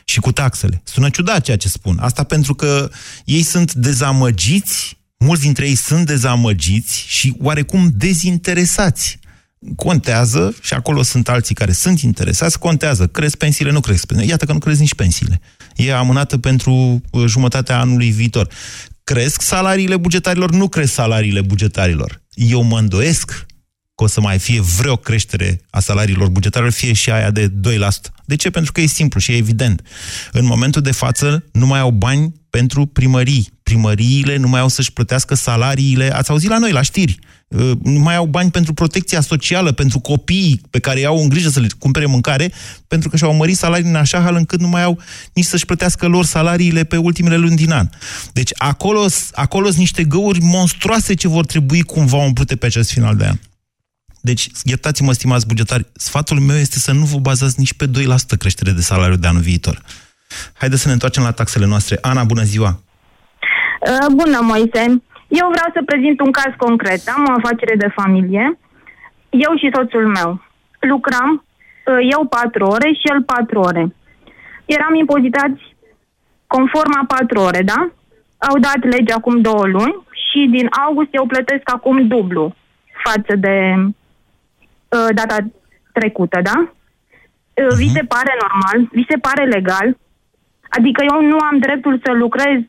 [0.05, 0.81] și cu taxele.
[0.83, 1.97] Sună ciudat ceea ce spun.
[1.99, 2.89] Asta pentru că
[3.25, 9.19] ei sunt dezamăgiți, mulți dintre ei sunt dezamăgiți și oarecum dezinteresați.
[9.75, 13.07] Contează, și acolo sunt alții care sunt interesați, contează.
[13.07, 14.31] Cresc pensiile, nu cresc pensiile.
[14.31, 15.41] Iată că nu cresc nici pensiile.
[15.75, 18.47] E amânată pentru uh, jumătatea anului viitor.
[19.03, 22.21] Cresc salariile bugetarilor, nu cresc salariile bugetarilor.
[22.33, 23.45] Eu mă îndoiesc
[23.95, 27.51] că o să mai fie vreo creștere a salariilor bugetare, fie și aia de 2%.
[28.25, 28.49] De ce?
[28.49, 29.81] Pentru că e simplu și e evident.
[30.31, 33.51] În momentul de față nu mai au bani pentru primării.
[33.63, 36.15] Primăriile nu mai au să-și plătească salariile.
[36.15, 37.19] Ați auzit la noi, la știri.
[37.47, 41.49] Uh, Nu mai au bani pentru protecția socială, pentru copiii pe care i-au în grijă
[41.49, 42.51] să le cumpere mâncare,
[42.87, 44.99] pentru că și-au mărit salariile în așa hal încât nu mai au
[45.33, 47.89] nici să-și plătească lor salariile pe ultimele luni din an.
[48.33, 53.15] Deci acolo acolo sunt niște găuri monstruoase ce vor trebui cumva umplute pe acest final
[53.15, 53.37] de an.
[54.29, 58.71] Deci, iertați-mă, stimați bugetari, sfatul meu este să nu vă bazați nici pe 2% creștere
[58.71, 59.77] de salariu de anul viitor.
[60.53, 61.97] Haideți să ne întoarcem la taxele noastre.
[62.01, 62.71] Ana, bună ziua!
[63.89, 64.83] Uh, Bună, Moise.
[65.39, 67.01] Eu vreau să prezint un caz concret.
[67.15, 68.59] Am o afacere de familie.
[69.29, 70.41] Eu și soțul meu
[70.79, 73.95] lucram, uh, eu patru ore și el patru ore.
[74.65, 75.61] Eram impozitați
[76.47, 77.91] conform a patru ore, da?
[78.37, 82.55] Au dat legea acum două luni și din august eu plătesc acum dublu
[83.03, 83.85] față de uh,
[85.13, 85.37] data
[85.93, 86.57] trecută, da?
[87.53, 88.89] Uh, Vi se pare normal?
[88.91, 89.97] Vi se pare legal?
[90.69, 92.59] Adică eu nu am dreptul să lucrez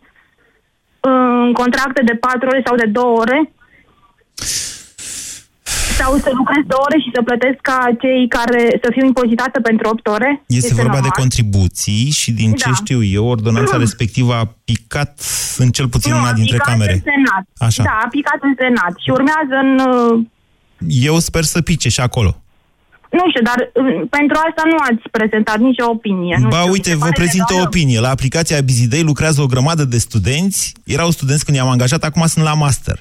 [1.00, 3.52] în contracte de 4 ore sau de 2 ore?
[6.00, 9.88] Sau să lucrez 2 ore și să plătesc ca cei care să fiu impozitată pentru
[9.88, 10.42] 8 ore?
[10.46, 11.08] Este, vorba normal?
[11.08, 12.74] de contribuții și din ce Da.
[12.74, 15.20] știu eu, ordonanța respectivă a picat
[15.58, 16.92] în cel puțin Nu, una a dintre picat camere.
[16.92, 17.44] în Senat.
[17.68, 17.82] Așa.
[17.82, 19.70] Da, a picat în Senat și urmează în...
[20.80, 22.43] uh, Eu sper să pice și acolo.
[23.18, 26.36] Nu știu, dar uh, pentru asta nu ați prezentat nicio opinie.
[26.40, 27.68] Nu Ba, știu, mi uite, se vă pare prezint o legală.
[27.68, 27.98] opinie.
[28.06, 30.72] La aplicația Bizidei lucrează o grămadă de studenți.
[30.84, 32.96] Erau studenți când i-am angajat, acum sunt la master.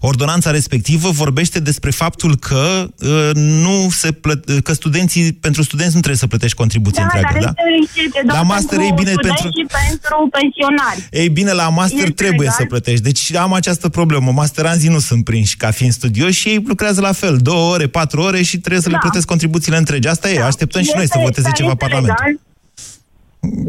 [0.00, 2.62] Ordonanța respectivă vorbește despre faptul că
[3.00, 7.28] uh, nu se plăt- că studenții, pentru studenți nu trebuie să plătești contribuție Da, întreagă,
[7.32, 7.48] dar da?
[7.48, 11.00] este o excepție doar La master pentru e bine studenți pentru- și pentru pensionari.
[11.10, 12.54] Ei bine, la master Este trebuie legal?
[12.58, 13.02] să plătești.
[13.02, 14.30] Deci am această problemă.
[14.32, 17.36] Masteranzii nu sunt prinși ca fiind studioși și ei lucrează la fel.
[17.36, 19.00] Două ore, patru ore și trebuie să le Da.
[19.00, 19.26] plătesc
[19.58, 20.08] contribuțiile întregi.
[20.14, 20.50] Asta e.
[20.52, 22.14] Așteptăm și noi să Este- voteze dar ceva este Parlament.
[22.18, 22.32] legal?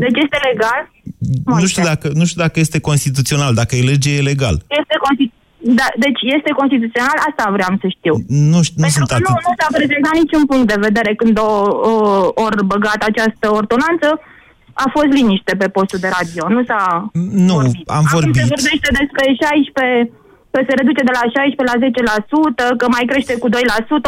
[0.03, 0.81] Deci este legal?
[1.61, 3.51] Nu știu, dacă, nu știu dacă este constituțional.
[3.61, 4.55] Dacă e lege, e legal.
[4.81, 5.33] Este consti-
[5.79, 7.17] da, deci este constituțional?
[7.29, 8.13] Asta vreau să știu.
[8.53, 9.45] Nu, știu, nu Pentru sunt că nu, atât.
[9.47, 11.51] nu s-a prezentat niciun punct de vedere când o,
[11.91, 11.95] o,
[12.45, 14.07] ori băgat această ordonanță.
[14.85, 16.43] A fost liniște pe postul de radio.
[16.55, 16.81] Nu s-a
[17.47, 17.55] Nu,
[17.97, 18.35] am Acum vorbit.
[18.41, 20.11] se vorbește despre 16,
[20.51, 23.53] că se reduce de la 16 la 10%, că mai crește cu 2%,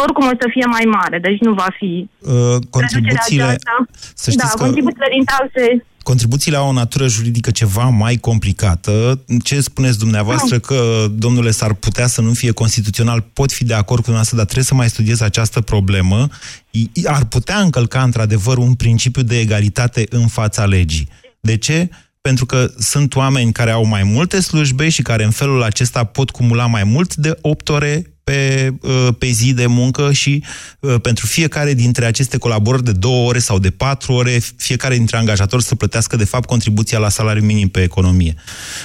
[0.06, 3.76] oricum o să fie mai mare, deci nu va fi Uh, contribuțiile, reducerea aceasta.
[4.24, 5.66] să știți da, că contribuțiile din taxe
[6.04, 9.24] contribuțiile au o natură juridică ceva mai complicată.
[9.44, 13.88] Ce spuneți dumneavoastră că, domnule, s-ar putea să nu fie constituțional, pot fi de acord
[14.04, 16.28] cu dumneavoastră, dar trebuie să mai studiez această problemă.
[16.72, 21.08] I- Ar putea încălca, într-adevăr, un principiu de egalitate în fața legii.
[21.40, 21.90] De ce?
[22.22, 26.30] Pentru că sunt oameni care au mai multe slujbe și care în felul acesta pot
[26.30, 30.44] cumula mai mult de 8 ore pe, uh, pe zi de muncă și
[30.80, 35.18] uh, pentru fiecare dintre aceste colaborări de două ore sau de patru ore, fiecare dintre
[35.18, 38.36] angajatori să plătească de fapt contribuția la salariul minim pe economie.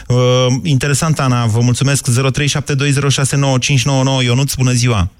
[0.09, 2.11] Uh, Interesant, Ana, vă mulțumesc.
[2.11, 5.11] 0372069599 Ionuț, bună ziua!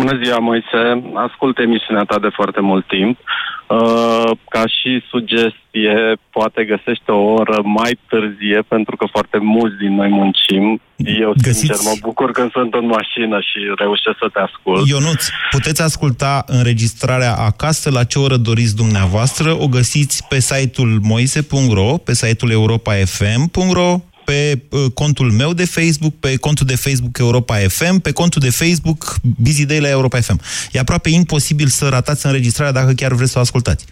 [0.00, 0.80] Bună ziua, Moise.
[1.26, 3.18] Ascult emisiunea ta de foarte mult timp.
[3.18, 5.96] Uh, ca și sugestie,
[6.30, 10.80] poate găsește o oră mai târzie, pentru că foarte mulți din noi muncim.
[10.96, 14.88] Eu, Găsiți- sincer, mă bucur când sunt în mașină și reușesc să te ascult.
[14.88, 19.56] Ionuț, puteți asculta înregistrarea acasă la ce oră doriți dumneavoastră.
[19.60, 23.90] O găsiți pe site-ul moise.ro, pe site-ul europafm.ro,
[24.30, 28.56] pe uh, contul meu de Facebook, pe contul de Facebook Europa FM, pe contul de
[28.62, 29.00] Facebook
[29.44, 30.38] Busy Day la Europa FM.
[30.72, 33.82] E aproape imposibil să ratați înregistrarea dacă chiar vreți să o ascultați.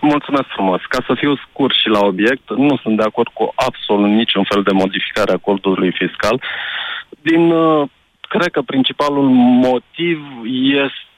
[0.00, 0.80] Mulțumesc frumos.
[0.94, 4.62] Ca să fiu scurt și la obiect, nu sunt de acord cu absolut niciun fel
[4.62, 6.36] de modificare a codului fiscal.
[7.28, 7.88] Din, uh,
[8.34, 9.28] cred că principalul
[9.68, 10.18] motiv
[10.84, 11.09] este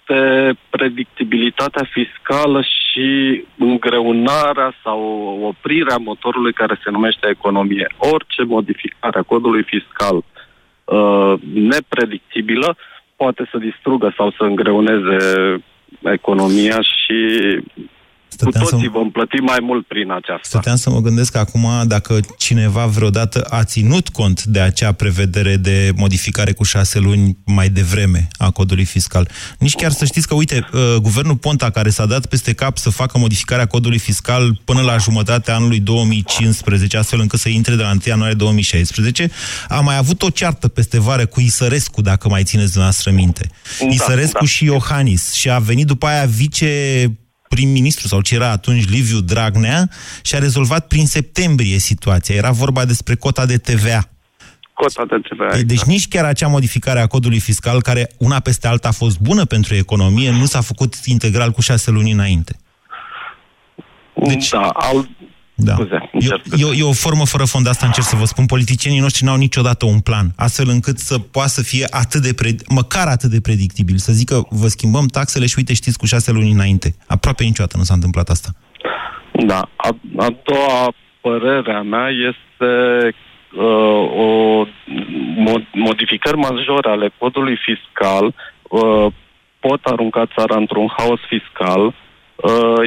[0.71, 5.01] predictibilitatea fiscală și îngreunarea sau
[5.43, 7.87] oprirea motorului care se numește economie.
[7.99, 10.17] Orice modificare a codului fiscal
[10.85, 12.77] uh, nepredictibilă
[13.17, 15.17] poate să distrugă sau să îngreuneze
[16.03, 17.19] economia și
[18.33, 20.49] Stăteam cu toții să- vom plăti mai mult prin aceasta.
[20.49, 25.93] Stăteam să mă gândesc acum dacă cineva vreodată a ținut cont de acea prevedere de
[25.97, 29.29] modificare cu șase luni mai devreme a codului fiscal.
[29.59, 32.91] Nici chiar să știți că, uite, uh, guvernul Ponta, care s-a dat peste cap să
[32.91, 37.91] facă modificarea codului fiscal până la jumătatea anului 2015, astfel încât să intre de la
[37.91, 39.31] 1 ianuarie 2016,
[39.69, 43.47] a mai avut o ceartă peste vară cu Isărescu, dacă mai țineți dumneavoastră minte.
[43.81, 44.47] Da, Isărescu da.
[44.47, 45.33] și Iohannis.
[45.33, 47.05] Și a venit după aia vice
[47.55, 49.89] prim-ministru sau ce era atunci Liviu Dragnea
[50.23, 52.35] și a rezolvat prin septembrie situația.
[52.35, 54.03] Era vorba despre cota de TVA.
[54.73, 55.57] Cota de TVA.
[55.57, 59.21] Ei, Deci nici chiar acea modificare a codului fiscal, care una peste alta a fost
[59.21, 62.57] bună pentru economie, nu s-a făcut integral cu șase luni înainte.
[64.15, 65.09] Deci, da, al...
[65.55, 65.73] Da.
[65.75, 68.47] Scuze, E, e, o- e o formă fără fond, asta încerc să vă spun.
[68.47, 72.49] Politicienii noștri n-au niciodată un plan, astfel încât să poată să fie atât de, pre,
[72.69, 73.97] măcar atât de predictibil.
[73.97, 76.95] Să zică, vă schimbăm taxele și uite, știți, cu șase luni înainte.
[77.07, 78.49] Aproape niciodată nu s-a întâmplat asta.
[79.47, 79.69] Da.
[79.77, 82.71] A, a doua părere a mea este
[83.57, 84.65] uh, o
[85.47, 89.07] mo- modificări majore ale codului fiscal uh,
[89.61, 91.93] pot arunca țara într-un haos fiscal, uh,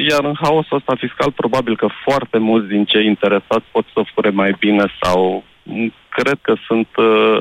[0.10, 4.30] iar în haosul ăsta fiscal probabil că foarte mulți din cei interesați pot să fure
[4.30, 7.40] mai bine sau m, cred că sunt uh,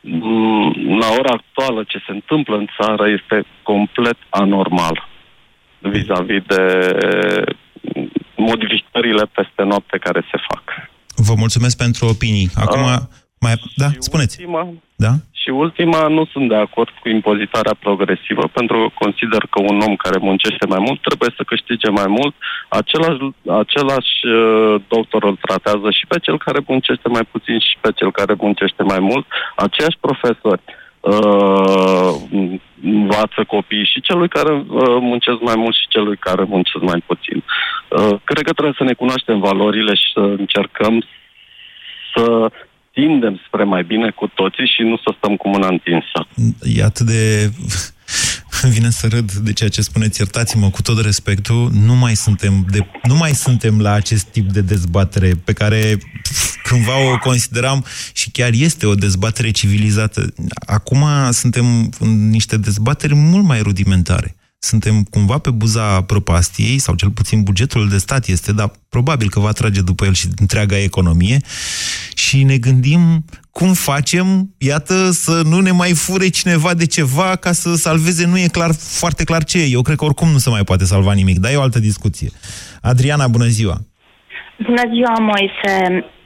[0.00, 5.08] m, la ora actuală ce se întâmplă în țară este complet anormal
[5.78, 6.62] vis-a-vis de
[7.94, 10.62] m, modificările peste noapte care se fac.
[11.16, 12.48] Vă mulțumesc pentru opinii.
[12.54, 12.98] Acum, Ah.
[13.40, 13.52] mai...
[13.76, 14.36] Da, spuneți.
[14.40, 15.12] Ultima, Da?
[15.42, 19.94] Și ultima, nu sunt de acord cu impozitarea progresivă, pentru că consider că un om
[19.96, 22.34] care muncește mai mult trebuie să câștige mai mult.
[22.68, 23.20] Același,
[23.62, 28.10] același uh, doctor îl tratează și pe cel care muncește mai puțin și pe cel
[28.12, 29.26] care muncește mai mult.
[29.56, 30.62] Aceiași profesori
[31.00, 32.12] uh,
[32.82, 37.38] învață copiii și celui care uh, muncesc mai mult și celui care muncesc mai puțin.
[37.88, 41.04] Uh, cred că trebuie să ne cunoaștem valorile și să încercăm
[42.14, 42.50] să
[42.92, 46.18] tindem spre mai bine cu toții și nu să stăm cu mâna întinsă.
[46.62, 47.50] E atât de...
[48.62, 52.66] Îmi vine să râd de ceea ce spuneți, iertați-mă, cu tot respectul, nu mai suntem,
[52.70, 57.84] de, nu mai suntem la acest tip de dezbatere pe care pf, cândva o consideram
[58.12, 60.34] și chiar este o dezbatere civilizată.
[60.66, 64.36] Acum suntem în niște dezbateri mult mai rudimentare.
[64.64, 69.40] Suntem cumva pe buza prăpastiei, sau cel puțin bugetul de stat este, dar probabil că
[69.40, 71.38] va trage după el și întreaga economie
[72.14, 74.26] și ne gândim cum facem,
[74.58, 78.70] iată, să nu ne mai fure cineva de ceva ca să salveze, nu e clar,
[79.00, 79.76] foarte clar ce e.
[79.76, 82.28] Eu cred că oricum nu se mai poate salva nimic, dar e o altă discuție.
[82.82, 83.76] Adriana, bună ziua!
[84.66, 85.74] Bună ziua, Moise.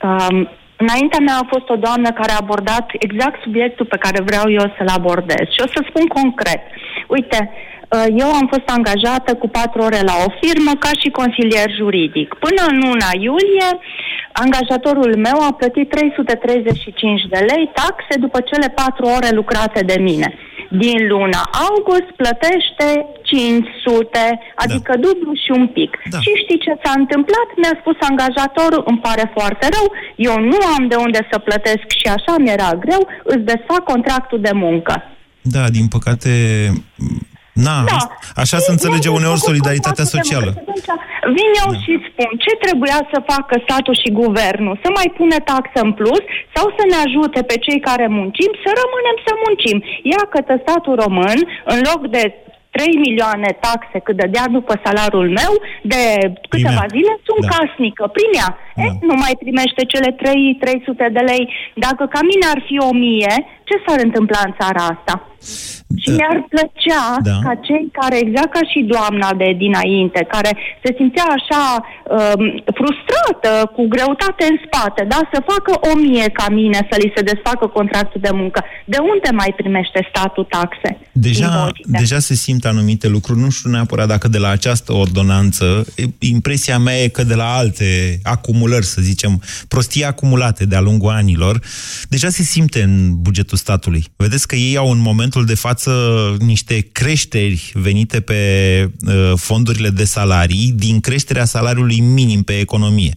[0.09, 0.37] Um,
[0.77, 4.75] înaintea mea a fost o doamnă care a abordat exact subiectul pe care vreau eu
[4.77, 5.44] să-l abordez.
[5.55, 6.62] Și o să spun concret.
[7.09, 7.76] Uite, uh,
[8.23, 12.29] eu am fost angajată cu patru ore la o firmă ca și consilier juridic.
[12.45, 13.69] Până în luna iulie,
[14.45, 20.29] angajatorul meu a plătit 335 de lei taxe după cele patru ore lucrate de mine.
[20.85, 22.89] Din luna august plătește
[23.23, 24.19] 500,
[24.65, 25.03] adică da.
[25.07, 25.91] dublu și un pic.
[26.11, 26.19] Da.
[26.25, 27.49] Și știi ce s-a întâmplat?
[27.61, 29.87] Mi-a spus angajatorul, îmi pare foarte rău,
[30.29, 34.55] eu nu am de unde să plătesc și așa mi-era greu, îți desfac contractul de
[34.65, 34.95] muncă.
[35.41, 36.31] Da, din păcate...
[37.66, 38.01] Na, Da.
[38.42, 40.51] așa se înțelege uneori solidaritatea socială.
[40.57, 40.90] Atunci
[41.37, 41.79] vin eu da.
[41.85, 46.23] și spun ce trebuia să facă statul și guvernul, să mai pune taxe în plus
[46.55, 49.77] sau să ne ajute pe cei care muncim să rămânem să muncim.
[50.12, 51.38] Ia că statul român,
[51.73, 52.23] în loc de
[52.71, 55.53] 3 milioane taxe cât dădea după salariul meu,
[55.92, 56.03] de
[56.53, 56.95] câteva Primea.
[56.97, 57.49] zile sunt Da.
[57.49, 57.53] da.
[57.57, 58.49] casnică, primea.
[58.57, 58.83] Da.
[58.83, 61.45] E, nu mai primește cele 3, 300 de lei.
[61.87, 63.35] Dacă ca mine ar fi 1000,
[63.69, 65.15] ce s-ar întâmpla în țara asta?
[66.03, 67.39] Și mi-ar plăcea Da.
[67.47, 70.51] ca cei care, exact ca și doamna de dinainte, care
[70.83, 72.43] se simțea așa um,
[72.79, 77.23] frustrată, cu greutate în spate, da, să facă o mie ca mine, să li se
[77.23, 78.61] desfacă contractul de muncă.
[78.85, 80.91] De unde mai primește statul taxe?
[81.13, 81.99] Deja, Impozite.
[82.03, 85.65] deja se simt anumite lucruri, nu știu neapărat dacă de la această ordonanță,
[85.97, 91.11] e- impresia mea e că de la alte acumulări, să zicem, prostii acumulate de-a lungul
[91.11, 91.61] anilor,
[92.09, 94.05] deja se simte în bugetul statului.
[94.16, 95.92] Vedeți că ei au în momentul de față
[96.38, 103.14] niște creșteri venite pe uh, fondurile de salarii din creșterea salariului minim pe economie.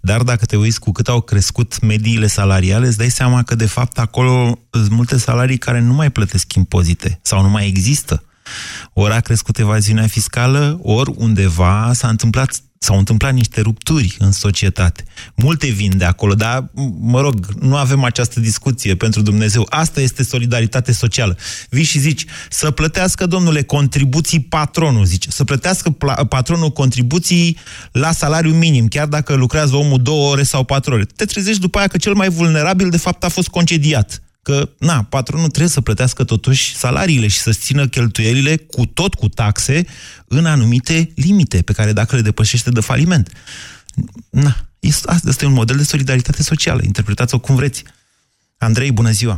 [0.00, 3.66] Dar dacă te uiți cu cât au crescut mediile salariale, îți dai seama că de
[3.66, 8.24] fapt acolo sunt multe salarii care nu mai plătesc impozite sau nu mai există.
[8.92, 15.04] Ori a crescut evaziunea fiscală, ori undeva s-a întâmplat S-au întâmplat niște rupturi în societate.
[15.34, 16.70] Multe vin de acolo, dar,
[17.00, 19.66] mă rog, nu avem această discuție pentru Dumnezeu.
[19.68, 21.36] Asta este solidaritate socială.
[21.70, 25.30] Vii și zici, să plătească, domnule, contribuții patronul, zice.
[25.30, 25.90] Să plătească
[26.28, 27.56] patronul contribuții
[27.92, 31.04] la salariu minim, chiar dacă lucrează omul două ore sau patru ore.
[31.04, 34.98] Te trezești după aia că cel mai vulnerabil, de fapt, a fost concediat că, na,
[35.10, 39.84] patronul trebuie să plătească totuși salariile și să țină cheltuielile cu tot cu taxe
[40.28, 43.26] în anumite limite pe care dacă le depășește de faliment.
[44.30, 44.52] Na,
[45.04, 46.80] asta este un model de solidaritate socială.
[46.84, 47.84] Interpretați-o cum vreți.
[48.58, 49.36] Andrei, bună ziua!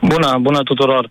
[0.00, 1.10] Bună, bună tuturor!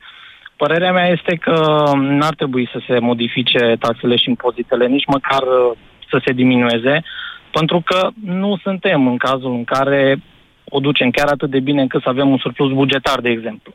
[0.58, 1.56] Părerea mea este că
[1.96, 5.78] n-ar trebui să se modifice taxele și impozitele, nici măcar uh,
[6.10, 7.04] să se diminueze,
[7.52, 10.22] pentru că nu suntem în cazul în care
[10.70, 13.74] o ducem chiar atât de bine încât să avem un surplus bugetar, de exemplu.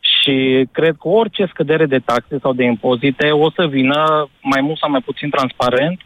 [0.00, 4.78] Și cred că orice scădere de taxe sau de impozite o să vină mai mult
[4.78, 6.00] sau mai puțin transparent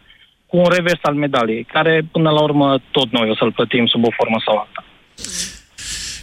[0.47, 4.05] cu un revers al medaliei, care până la urmă tot noi o să-l plătim sub
[4.05, 4.85] o formă sau alta.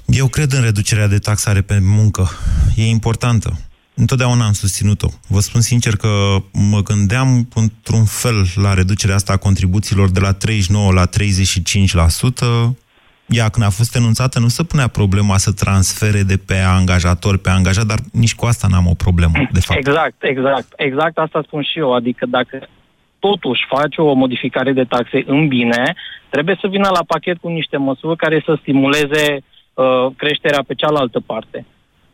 [0.05, 2.29] Eu cred în reducerea de taxare pe muncă.
[2.75, 3.59] E importantă.
[3.93, 5.07] Întotdeauna am susținut-o.
[5.27, 6.07] Vă spun sincer că
[6.53, 11.09] mă gândeam într-un fel la reducerea asta a contribuțiilor de la 39 la 35%,
[13.25, 17.49] ea când a fost enunțată nu se punea problema să transfere de pe angajator pe
[17.49, 19.79] angajat, dar nici cu asta n-am o problemă, de fapt.
[19.79, 20.73] Exact, exact.
[20.75, 21.93] Exact asta spun și eu.
[21.93, 22.67] Adică dacă
[23.19, 25.95] totuși faci o modificare de taxe în bine,
[26.29, 29.43] trebuie să vină la pachet cu niște măsuri care să stimuleze
[29.73, 31.65] uh, creșterea pe cealaltă parte.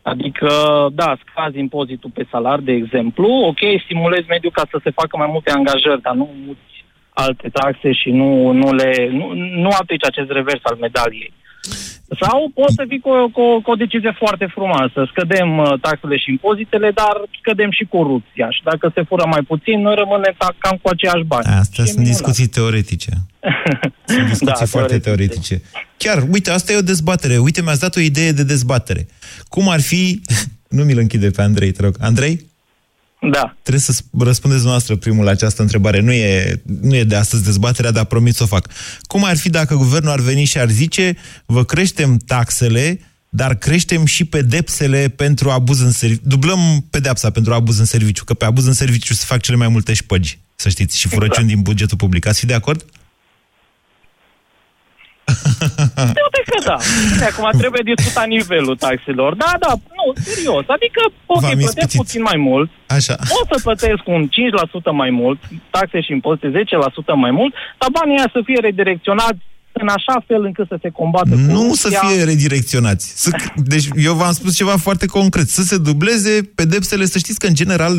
[0.02, 0.50] Adică,
[0.92, 5.28] da, scazi impozitul pe salar, de exemplu, ok, stimulezi mediul ca să se facă mai
[5.30, 6.77] multe angajări, dar nu mulți
[7.24, 9.26] alte taxe și nu, nu, le, nu,
[9.64, 11.32] nu aplici acest revers al medaliei.
[12.20, 14.98] Sau poți să vii cu, cu, cu o decizie foarte frumoasă.
[15.10, 18.48] Scădem uh, taxele și impozitele, dar scădem și corupția.
[18.50, 21.46] Și dacă se fură mai puțin, noi rămânem cam cu aceiași bani.
[21.46, 23.12] Astea sunt discuții teoretice.
[24.14, 25.54] Sunt discuții da, foarte teoretice.
[25.56, 25.86] teoretice.
[25.96, 27.36] Chiar, uite, asta e o dezbatere.
[27.38, 29.06] Uite, mi-ați dat o idee de dezbatere.
[29.48, 30.20] Cum ar fi...
[30.76, 31.94] Nu mi-l închide pe Andrei, te rog.
[32.00, 32.47] Andrei?
[33.20, 33.56] Da.
[33.62, 36.00] Trebuie să răspundeți noastră primul la această întrebare.
[36.00, 38.68] Nu e, nu e de astăzi dezbaterea, dar promit să o fac.
[39.02, 41.16] Cum ar fi dacă guvernul ar veni și ar zice
[41.46, 46.22] vă creștem taxele, dar creștem și pedepsele pentru abuz în serviciu.
[46.24, 49.68] Dublăm pedepsa pentru abuz în serviciu, că pe abuz în serviciu se fac cele mai
[49.68, 51.54] multe șpăgi, să știți, și furăciuni exact.
[51.54, 52.26] din bugetul public.
[52.26, 52.84] Ați fi de acord?
[56.26, 56.76] Uite că da.
[57.12, 59.34] Bine, acum trebuie discutat nivelul taxelor.
[59.34, 60.64] Da, da, nu, serios.
[60.76, 62.70] Adică, ok, plătesc puțin mai mult.
[62.86, 63.16] Așa.
[63.38, 64.30] O să plătesc un 5%
[64.92, 65.38] mai mult,
[65.70, 69.40] taxe și impozite 10% mai mult, dar banii ăia să fie redirecționați
[69.80, 72.00] în așa fel încât să se combată Nu corupția.
[72.00, 73.12] să fie redirecționați.
[73.16, 75.48] Să, deci eu v-am spus ceva foarte concret.
[75.48, 77.06] Să se dubleze pedepsele.
[77.06, 77.96] Să știți că, în general,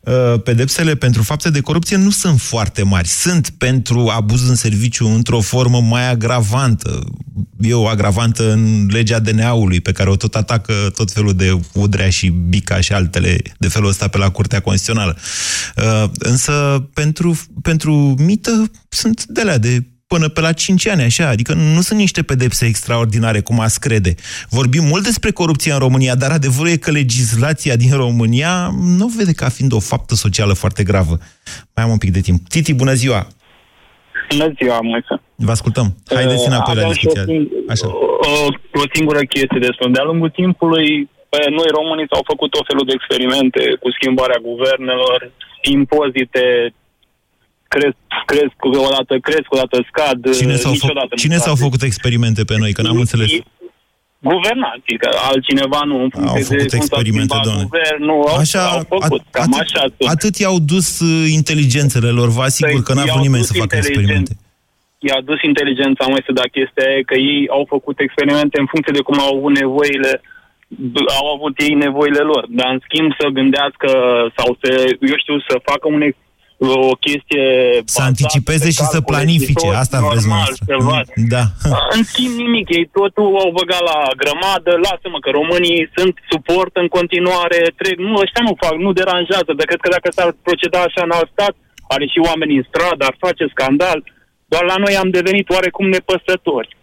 [0.00, 3.08] uh, pedepsele pentru fapte de corupție nu sunt foarte mari.
[3.08, 7.04] Sunt pentru abuz în serviciu într-o formă mai agravantă.
[7.60, 12.10] E o agravantă în legea DNA-ului, pe care o tot atacă tot felul de Udrea
[12.10, 15.16] și Bica și altele de felul ăsta pe la Curtea Constituțională.
[15.76, 19.82] Uh, însă, pentru, pentru mită sunt de alea de
[20.12, 24.14] până pe la 5 ani, așa, adică nu sunt niște pedepse extraordinare, cum ați crede.
[24.58, 28.52] Vorbim mult despre corupție în România, dar adevărul e că legislația din România
[28.98, 31.14] nu vede ca fiind o faptă socială foarte gravă.
[31.74, 32.48] Mai am un pic de timp.
[32.48, 33.20] Titi, bună ziua!
[34.30, 35.14] Bună ziua, Moise.
[35.34, 35.86] Vă ascultăm.
[36.18, 37.24] Haideți uh, înapoi la discuția.
[37.72, 37.86] Așa.
[38.28, 38.30] O,
[38.82, 39.84] o singură chestie despre.
[39.94, 40.88] De-a lungul timpului,
[41.32, 45.18] pe noi românii s-au făcut o felul de experimente cu schimbarea guvernelor,
[45.76, 46.44] impozite,
[47.68, 47.96] cresc,
[48.26, 48.56] cresc
[48.86, 50.34] o dată cresc, o dată scad.
[50.34, 52.72] Cine s-au, fă- cine s-au făcut experimente pe noi?
[52.72, 53.30] Că n-am înțeles.
[54.20, 57.66] Guvernanții, că altcineva nu, în funcție au făcut de experimente, doamne.
[57.70, 60.10] Guvernul, Așa, au făcut, at, cam atât, așa sunt.
[60.14, 63.76] atât i-au dus uh, inteligențele lor, vă asigur păi, că n-a vrut nimeni să facă
[63.76, 64.32] experimente.
[64.98, 68.92] I-a dus inteligența mai să da chestia e că ei au făcut experimente în funcție
[68.96, 70.12] de cum au avut nevoile
[71.20, 73.90] au avut ei nevoile lor, dar în schimb să gândească
[74.36, 74.70] sau să,
[75.10, 76.02] eu știu, să facă un
[76.58, 77.46] o chestie...
[77.84, 80.76] Să anticipeze și să planifice, asta vreți noastră.
[81.34, 81.44] Da.
[81.96, 86.88] În schimb nimic, ei totul au băgat la grămadă, lasă-mă că românii sunt suport în
[86.96, 91.02] continuare, trec, nu, ăștia nu fac, nu deranjează, dar cred că dacă s-ar proceda așa
[91.06, 91.54] în alt stat,
[91.94, 93.98] are și oameni în stradă, ar face scandal,
[94.52, 96.76] doar la noi am devenit oarecum nepăsători.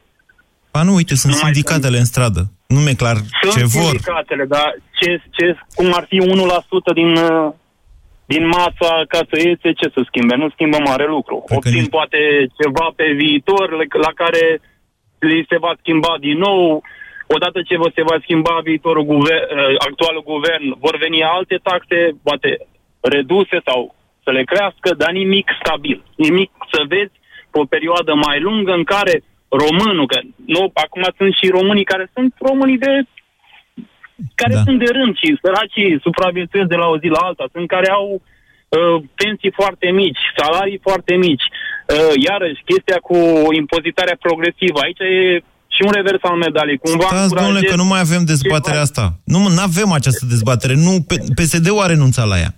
[0.78, 2.42] A, nu, uite, sunt nu sindicatele în stradă.
[2.68, 3.70] Nu mi-e clar sunt ce vor.
[3.72, 4.68] Sunt sindicatele, dar
[5.00, 5.46] ce, ce,
[5.76, 6.18] cum ar fi
[6.92, 7.54] 1% din uh,
[8.26, 10.36] din masa ca să iese, ce să schimbe?
[10.36, 11.44] Nu schimbă mare lucru.
[11.48, 11.90] Pe Obțin când...
[11.90, 12.20] poate
[12.60, 13.66] ceva pe viitor
[14.06, 14.62] la care
[15.20, 16.84] li se va schimba din nou.
[17.28, 19.46] Odată ce vă se va schimba viitorul guvern,
[19.88, 22.50] actualul guvern, vor veni alte taxe, poate
[23.02, 26.04] reduse sau să le crească, dar nimic stabil.
[26.16, 27.16] Nimic să vezi
[27.52, 32.06] pe o perioadă mai lungă în care românul, că nu, acum sunt și românii care
[32.14, 32.92] sunt românii de
[34.42, 34.64] care da.
[34.68, 38.06] sunt de rând și săracii supraviețuiesc de la o zi la alta, sunt care au
[38.16, 41.46] uh, pensii foarte mici, salarii foarte mici.
[41.52, 43.18] Uh, iarăși, chestia cu
[43.62, 45.44] impozitarea progresivă, aici e
[45.76, 46.78] și un revers al medalii.
[46.78, 49.06] Cumva Stați, domnule, că nu mai avem dezbaterea asta.
[49.34, 50.74] Nu, nu avem această dezbatere.
[50.88, 50.94] Nu,
[51.38, 52.52] PSD-ul a renunțat la ea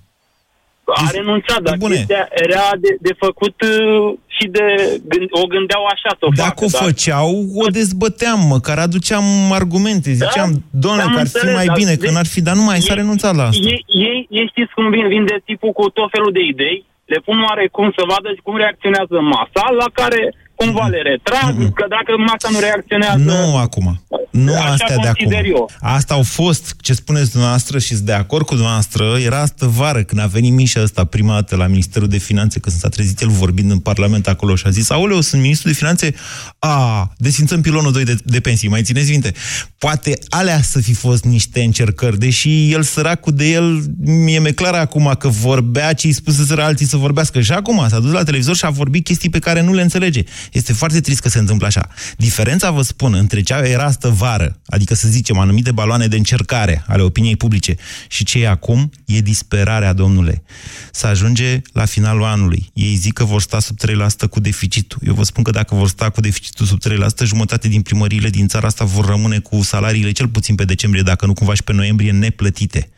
[0.96, 1.96] a renunțat, dar Bune.
[1.96, 4.66] chestia era de, de făcut uh, și de
[5.12, 6.66] gând, o gândeau așa să o Dacă facă.
[6.66, 6.82] o dar...
[6.84, 7.30] făceau,
[7.64, 9.24] o dezbăteam, măcar aduceam
[9.60, 10.26] argumente, da?
[10.26, 10.60] ziceam, da?
[10.84, 13.46] doamne, că ar fi mai bine, că n-ar fi, dar nu mai s-a renunțat la
[13.50, 13.68] asta.
[13.74, 17.20] Ei, ei, ei știți cum vin, vin de tipul cu tot felul de idei, le
[17.26, 20.22] pun oarecum să vadă cum reacționează masa, la care
[20.60, 21.74] cumva le retrag, mm-hmm.
[21.74, 23.24] că dacă masa nu reacționează...
[23.32, 24.02] Nu acum.
[24.32, 25.32] Nu așa astea de acum.
[25.32, 25.70] Eu.
[25.80, 30.04] Asta au fost, ce spuneți dumneavoastră și sunt de acord cu dumneavoastră, era asta vară
[30.04, 33.30] când a venit Mișa ăsta prima dată la Ministerul de Finanțe, când s-a trezit el
[33.30, 36.16] vorbind în Parlament acolo și a zis, aoleu, sunt Ministrul de Finanțe,
[36.60, 39.34] a, desfințăm pilonul 2 de, de pensii, mai țineți minte?
[39.78, 45.16] Poate alea să fi fost niște încercări, deși el săracul de el, mi-e clar acum
[45.20, 48.66] că vorbea ce îi spuse alții să vorbească și acum s-a dus la televizor și
[48.66, 50.24] a vorbit chestii pe care nu le înțelege.
[50.52, 51.88] Este foarte trist că se întâmplă așa.
[52.18, 56.84] Diferența, vă spun, între cea era astă vară, adică să zicem anumite baloane de încercare
[56.88, 57.76] ale opiniei publice
[58.08, 60.44] și ce e acum, e disperarea, domnule.
[60.92, 62.70] Să ajunge la finalul anului.
[62.74, 63.78] Ei zic că vor sta sub
[64.26, 65.00] 3% cu deficitul.
[65.06, 68.48] Eu vă spun că dacă vor sta cu deficitul sub 3%, jumătate din primăriile din
[68.48, 71.74] țara asta vor rămâne cu salariile cel puțin pe decembrie, dacă nu cumva și pe
[71.74, 72.90] noiembrie, neplătite.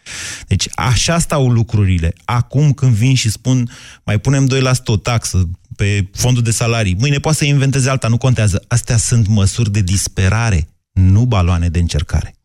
[0.47, 2.13] Deci așa stau lucrurile.
[2.25, 3.69] Acum când vin și spun
[4.03, 5.49] mai punem 2% o taxă,
[5.79, 6.95] pe fondul de salarii.
[6.99, 8.63] Mâine poate să inventeze alta, nu contează.
[8.67, 12.35] Astea sunt măsuri de disperare, nu baloane de încercare.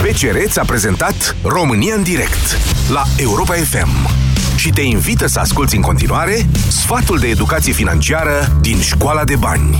[0.00, 2.58] BCR ți-a prezentat România în direct
[2.90, 4.08] la Europa FM
[4.56, 9.78] și te invită să asculti în continuare sfatul de educație financiară din Școala de Bani.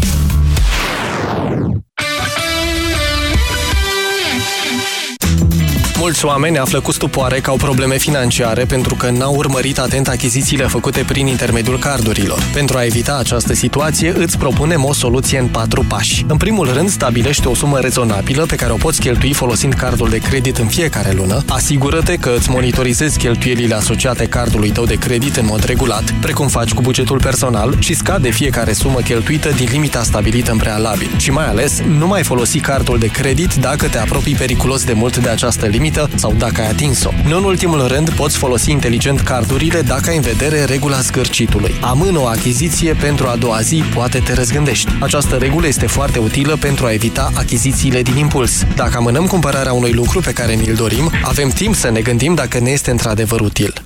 [6.00, 10.66] Mulți oameni află cu stupoare că au probleme financiare pentru că n-au urmărit atent achizițiile
[10.66, 12.42] făcute prin intermediul cardurilor.
[12.52, 16.24] Pentru a evita această situație, îți propunem o soluție în patru pași.
[16.28, 20.18] În primul rând, stabilește o sumă rezonabilă pe care o poți cheltui folosind cardul de
[20.18, 21.42] credit în fiecare lună.
[21.48, 26.72] Asigură-te că îți monitorizezi cheltuielile asociate cardului tău de credit în mod regulat, precum faci
[26.72, 31.10] cu bugetul personal și scade fiecare sumă cheltuită din limita stabilită în prealabil.
[31.16, 35.16] Și mai ales, nu mai folosi cardul de credit dacă te apropii periculos de mult
[35.16, 37.10] de această limită limită sau dacă ai atins-o.
[37.26, 41.74] Nu în ultimul rând, poți folosi inteligent cardurile dacă ai în vedere regula scârcitului.
[41.80, 44.90] Amână o achiziție pentru a doua zi, poate te răzgândești.
[45.00, 48.64] Această regulă este foarte utilă pentru a evita achizițiile din impuls.
[48.76, 52.58] Dacă amânăm cumpărarea unui lucru pe care ni-l dorim, avem timp să ne gândim dacă
[52.58, 53.82] ne este într-adevăr util.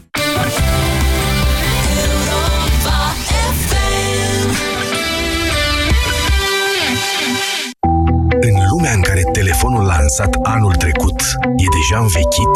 [10.19, 11.21] Lansat anul trecut
[11.57, 12.55] e deja învechit,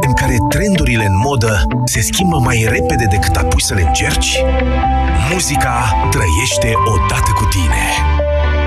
[0.00, 4.44] în care trendurile în modă se schimbă mai repede decât apuci să le încerci,
[5.32, 7.84] muzica trăiește odată cu tine.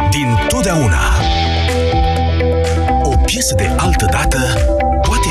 [0.09, 1.03] Din totdeauna.
[3.03, 4.39] O piesă de altă dată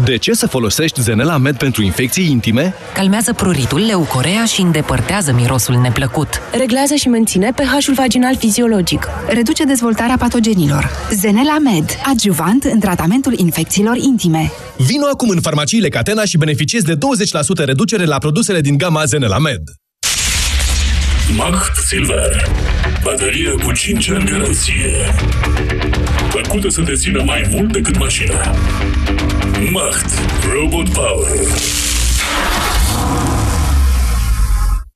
[0.00, 2.74] De ce să folosești Zenela Med pentru infecții intime?
[2.94, 6.28] Calmează pruritul, leucorea și îndepărtează mirosul neplăcut.
[6.58, 9.08] Reglează și menține pH-ul vaginal fiziologic.
[9.28, 10.90] Reduce dezvoltarea patogenilor.
[11.10, 14.52] Zenela Med, adjuvant în tratamentul infecțiilor intime.
[14.76, 16.96] Vino acum în farmaciile Catena și beneficiezi de 20%
[17.64, 19.62] reducere la produsele din gama Zenela Med.
[21.36, 22.50] Macht Silver.
[23.02, 24.90] Baterie cu 5 ani garanție.
[26.28, 28.54] Făcută să te țină mai mult decât mașina.
[29.72, 30.06] Macht.
[30.52, 31.28] Robot Power.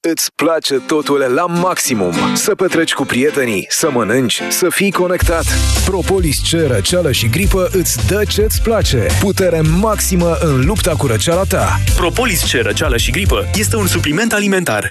[0.01, 2.13] Îți place totul la maximum.
[2.35, 5.45] Să petreci cu prietenii, să mănânci, să fii conectat.
[5.85, 9.07] Propolis C, răceală și gripă îți dă ce-ți place.
[9.21, 11.79] Putere maximă în lupta cu răceala ta.
[11.97, 14.91] Propolis C, răceală și gripă este un supliment alimentar.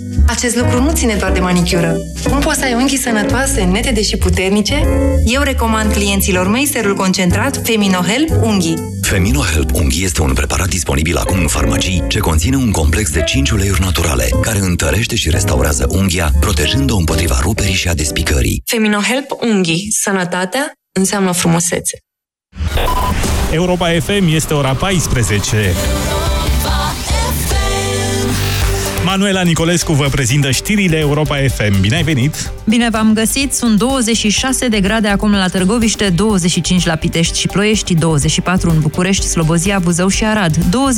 [0.27, 1.95] Acest lucru nu ține doar de manicură.
[2.29, 4.83] Cum poți să ai unghii sănătoase, netede și puternice?
[5.25, 8.75] Eu recomand clienților mei serul concentrat FeminoHelp Unghii.
[9.01, 13.49] FeminoHelp Unghii este un preparat disponibil acum în farmacii ce conține un complex de 5
[13.49, 18.61] uleiuri naturale care întărește și restaurează unghia, protejând-o împotriva ruperii și a despicării.
[18.65, 19.87] FeminoHelp Unghii.
[19.91, 21.97] Sănătatea înseamnă frumusețe.
[23.51, 25.73] Europa FM este ora 14.
[29.11, 31.79] Manuela Nicolescu vă prezintă știrile Europa FM.
[31.79, 32.51] Bine ai venit!
[32.63, 33.53] Bine v-am găsit!
[33.53, 39.25] Sunt 26 de grade acum la Târgoviște, 25 la Pitești și Ploiești, 24 în București,
[39.25, 40.89] Slobozia, Buzău și Arad, 20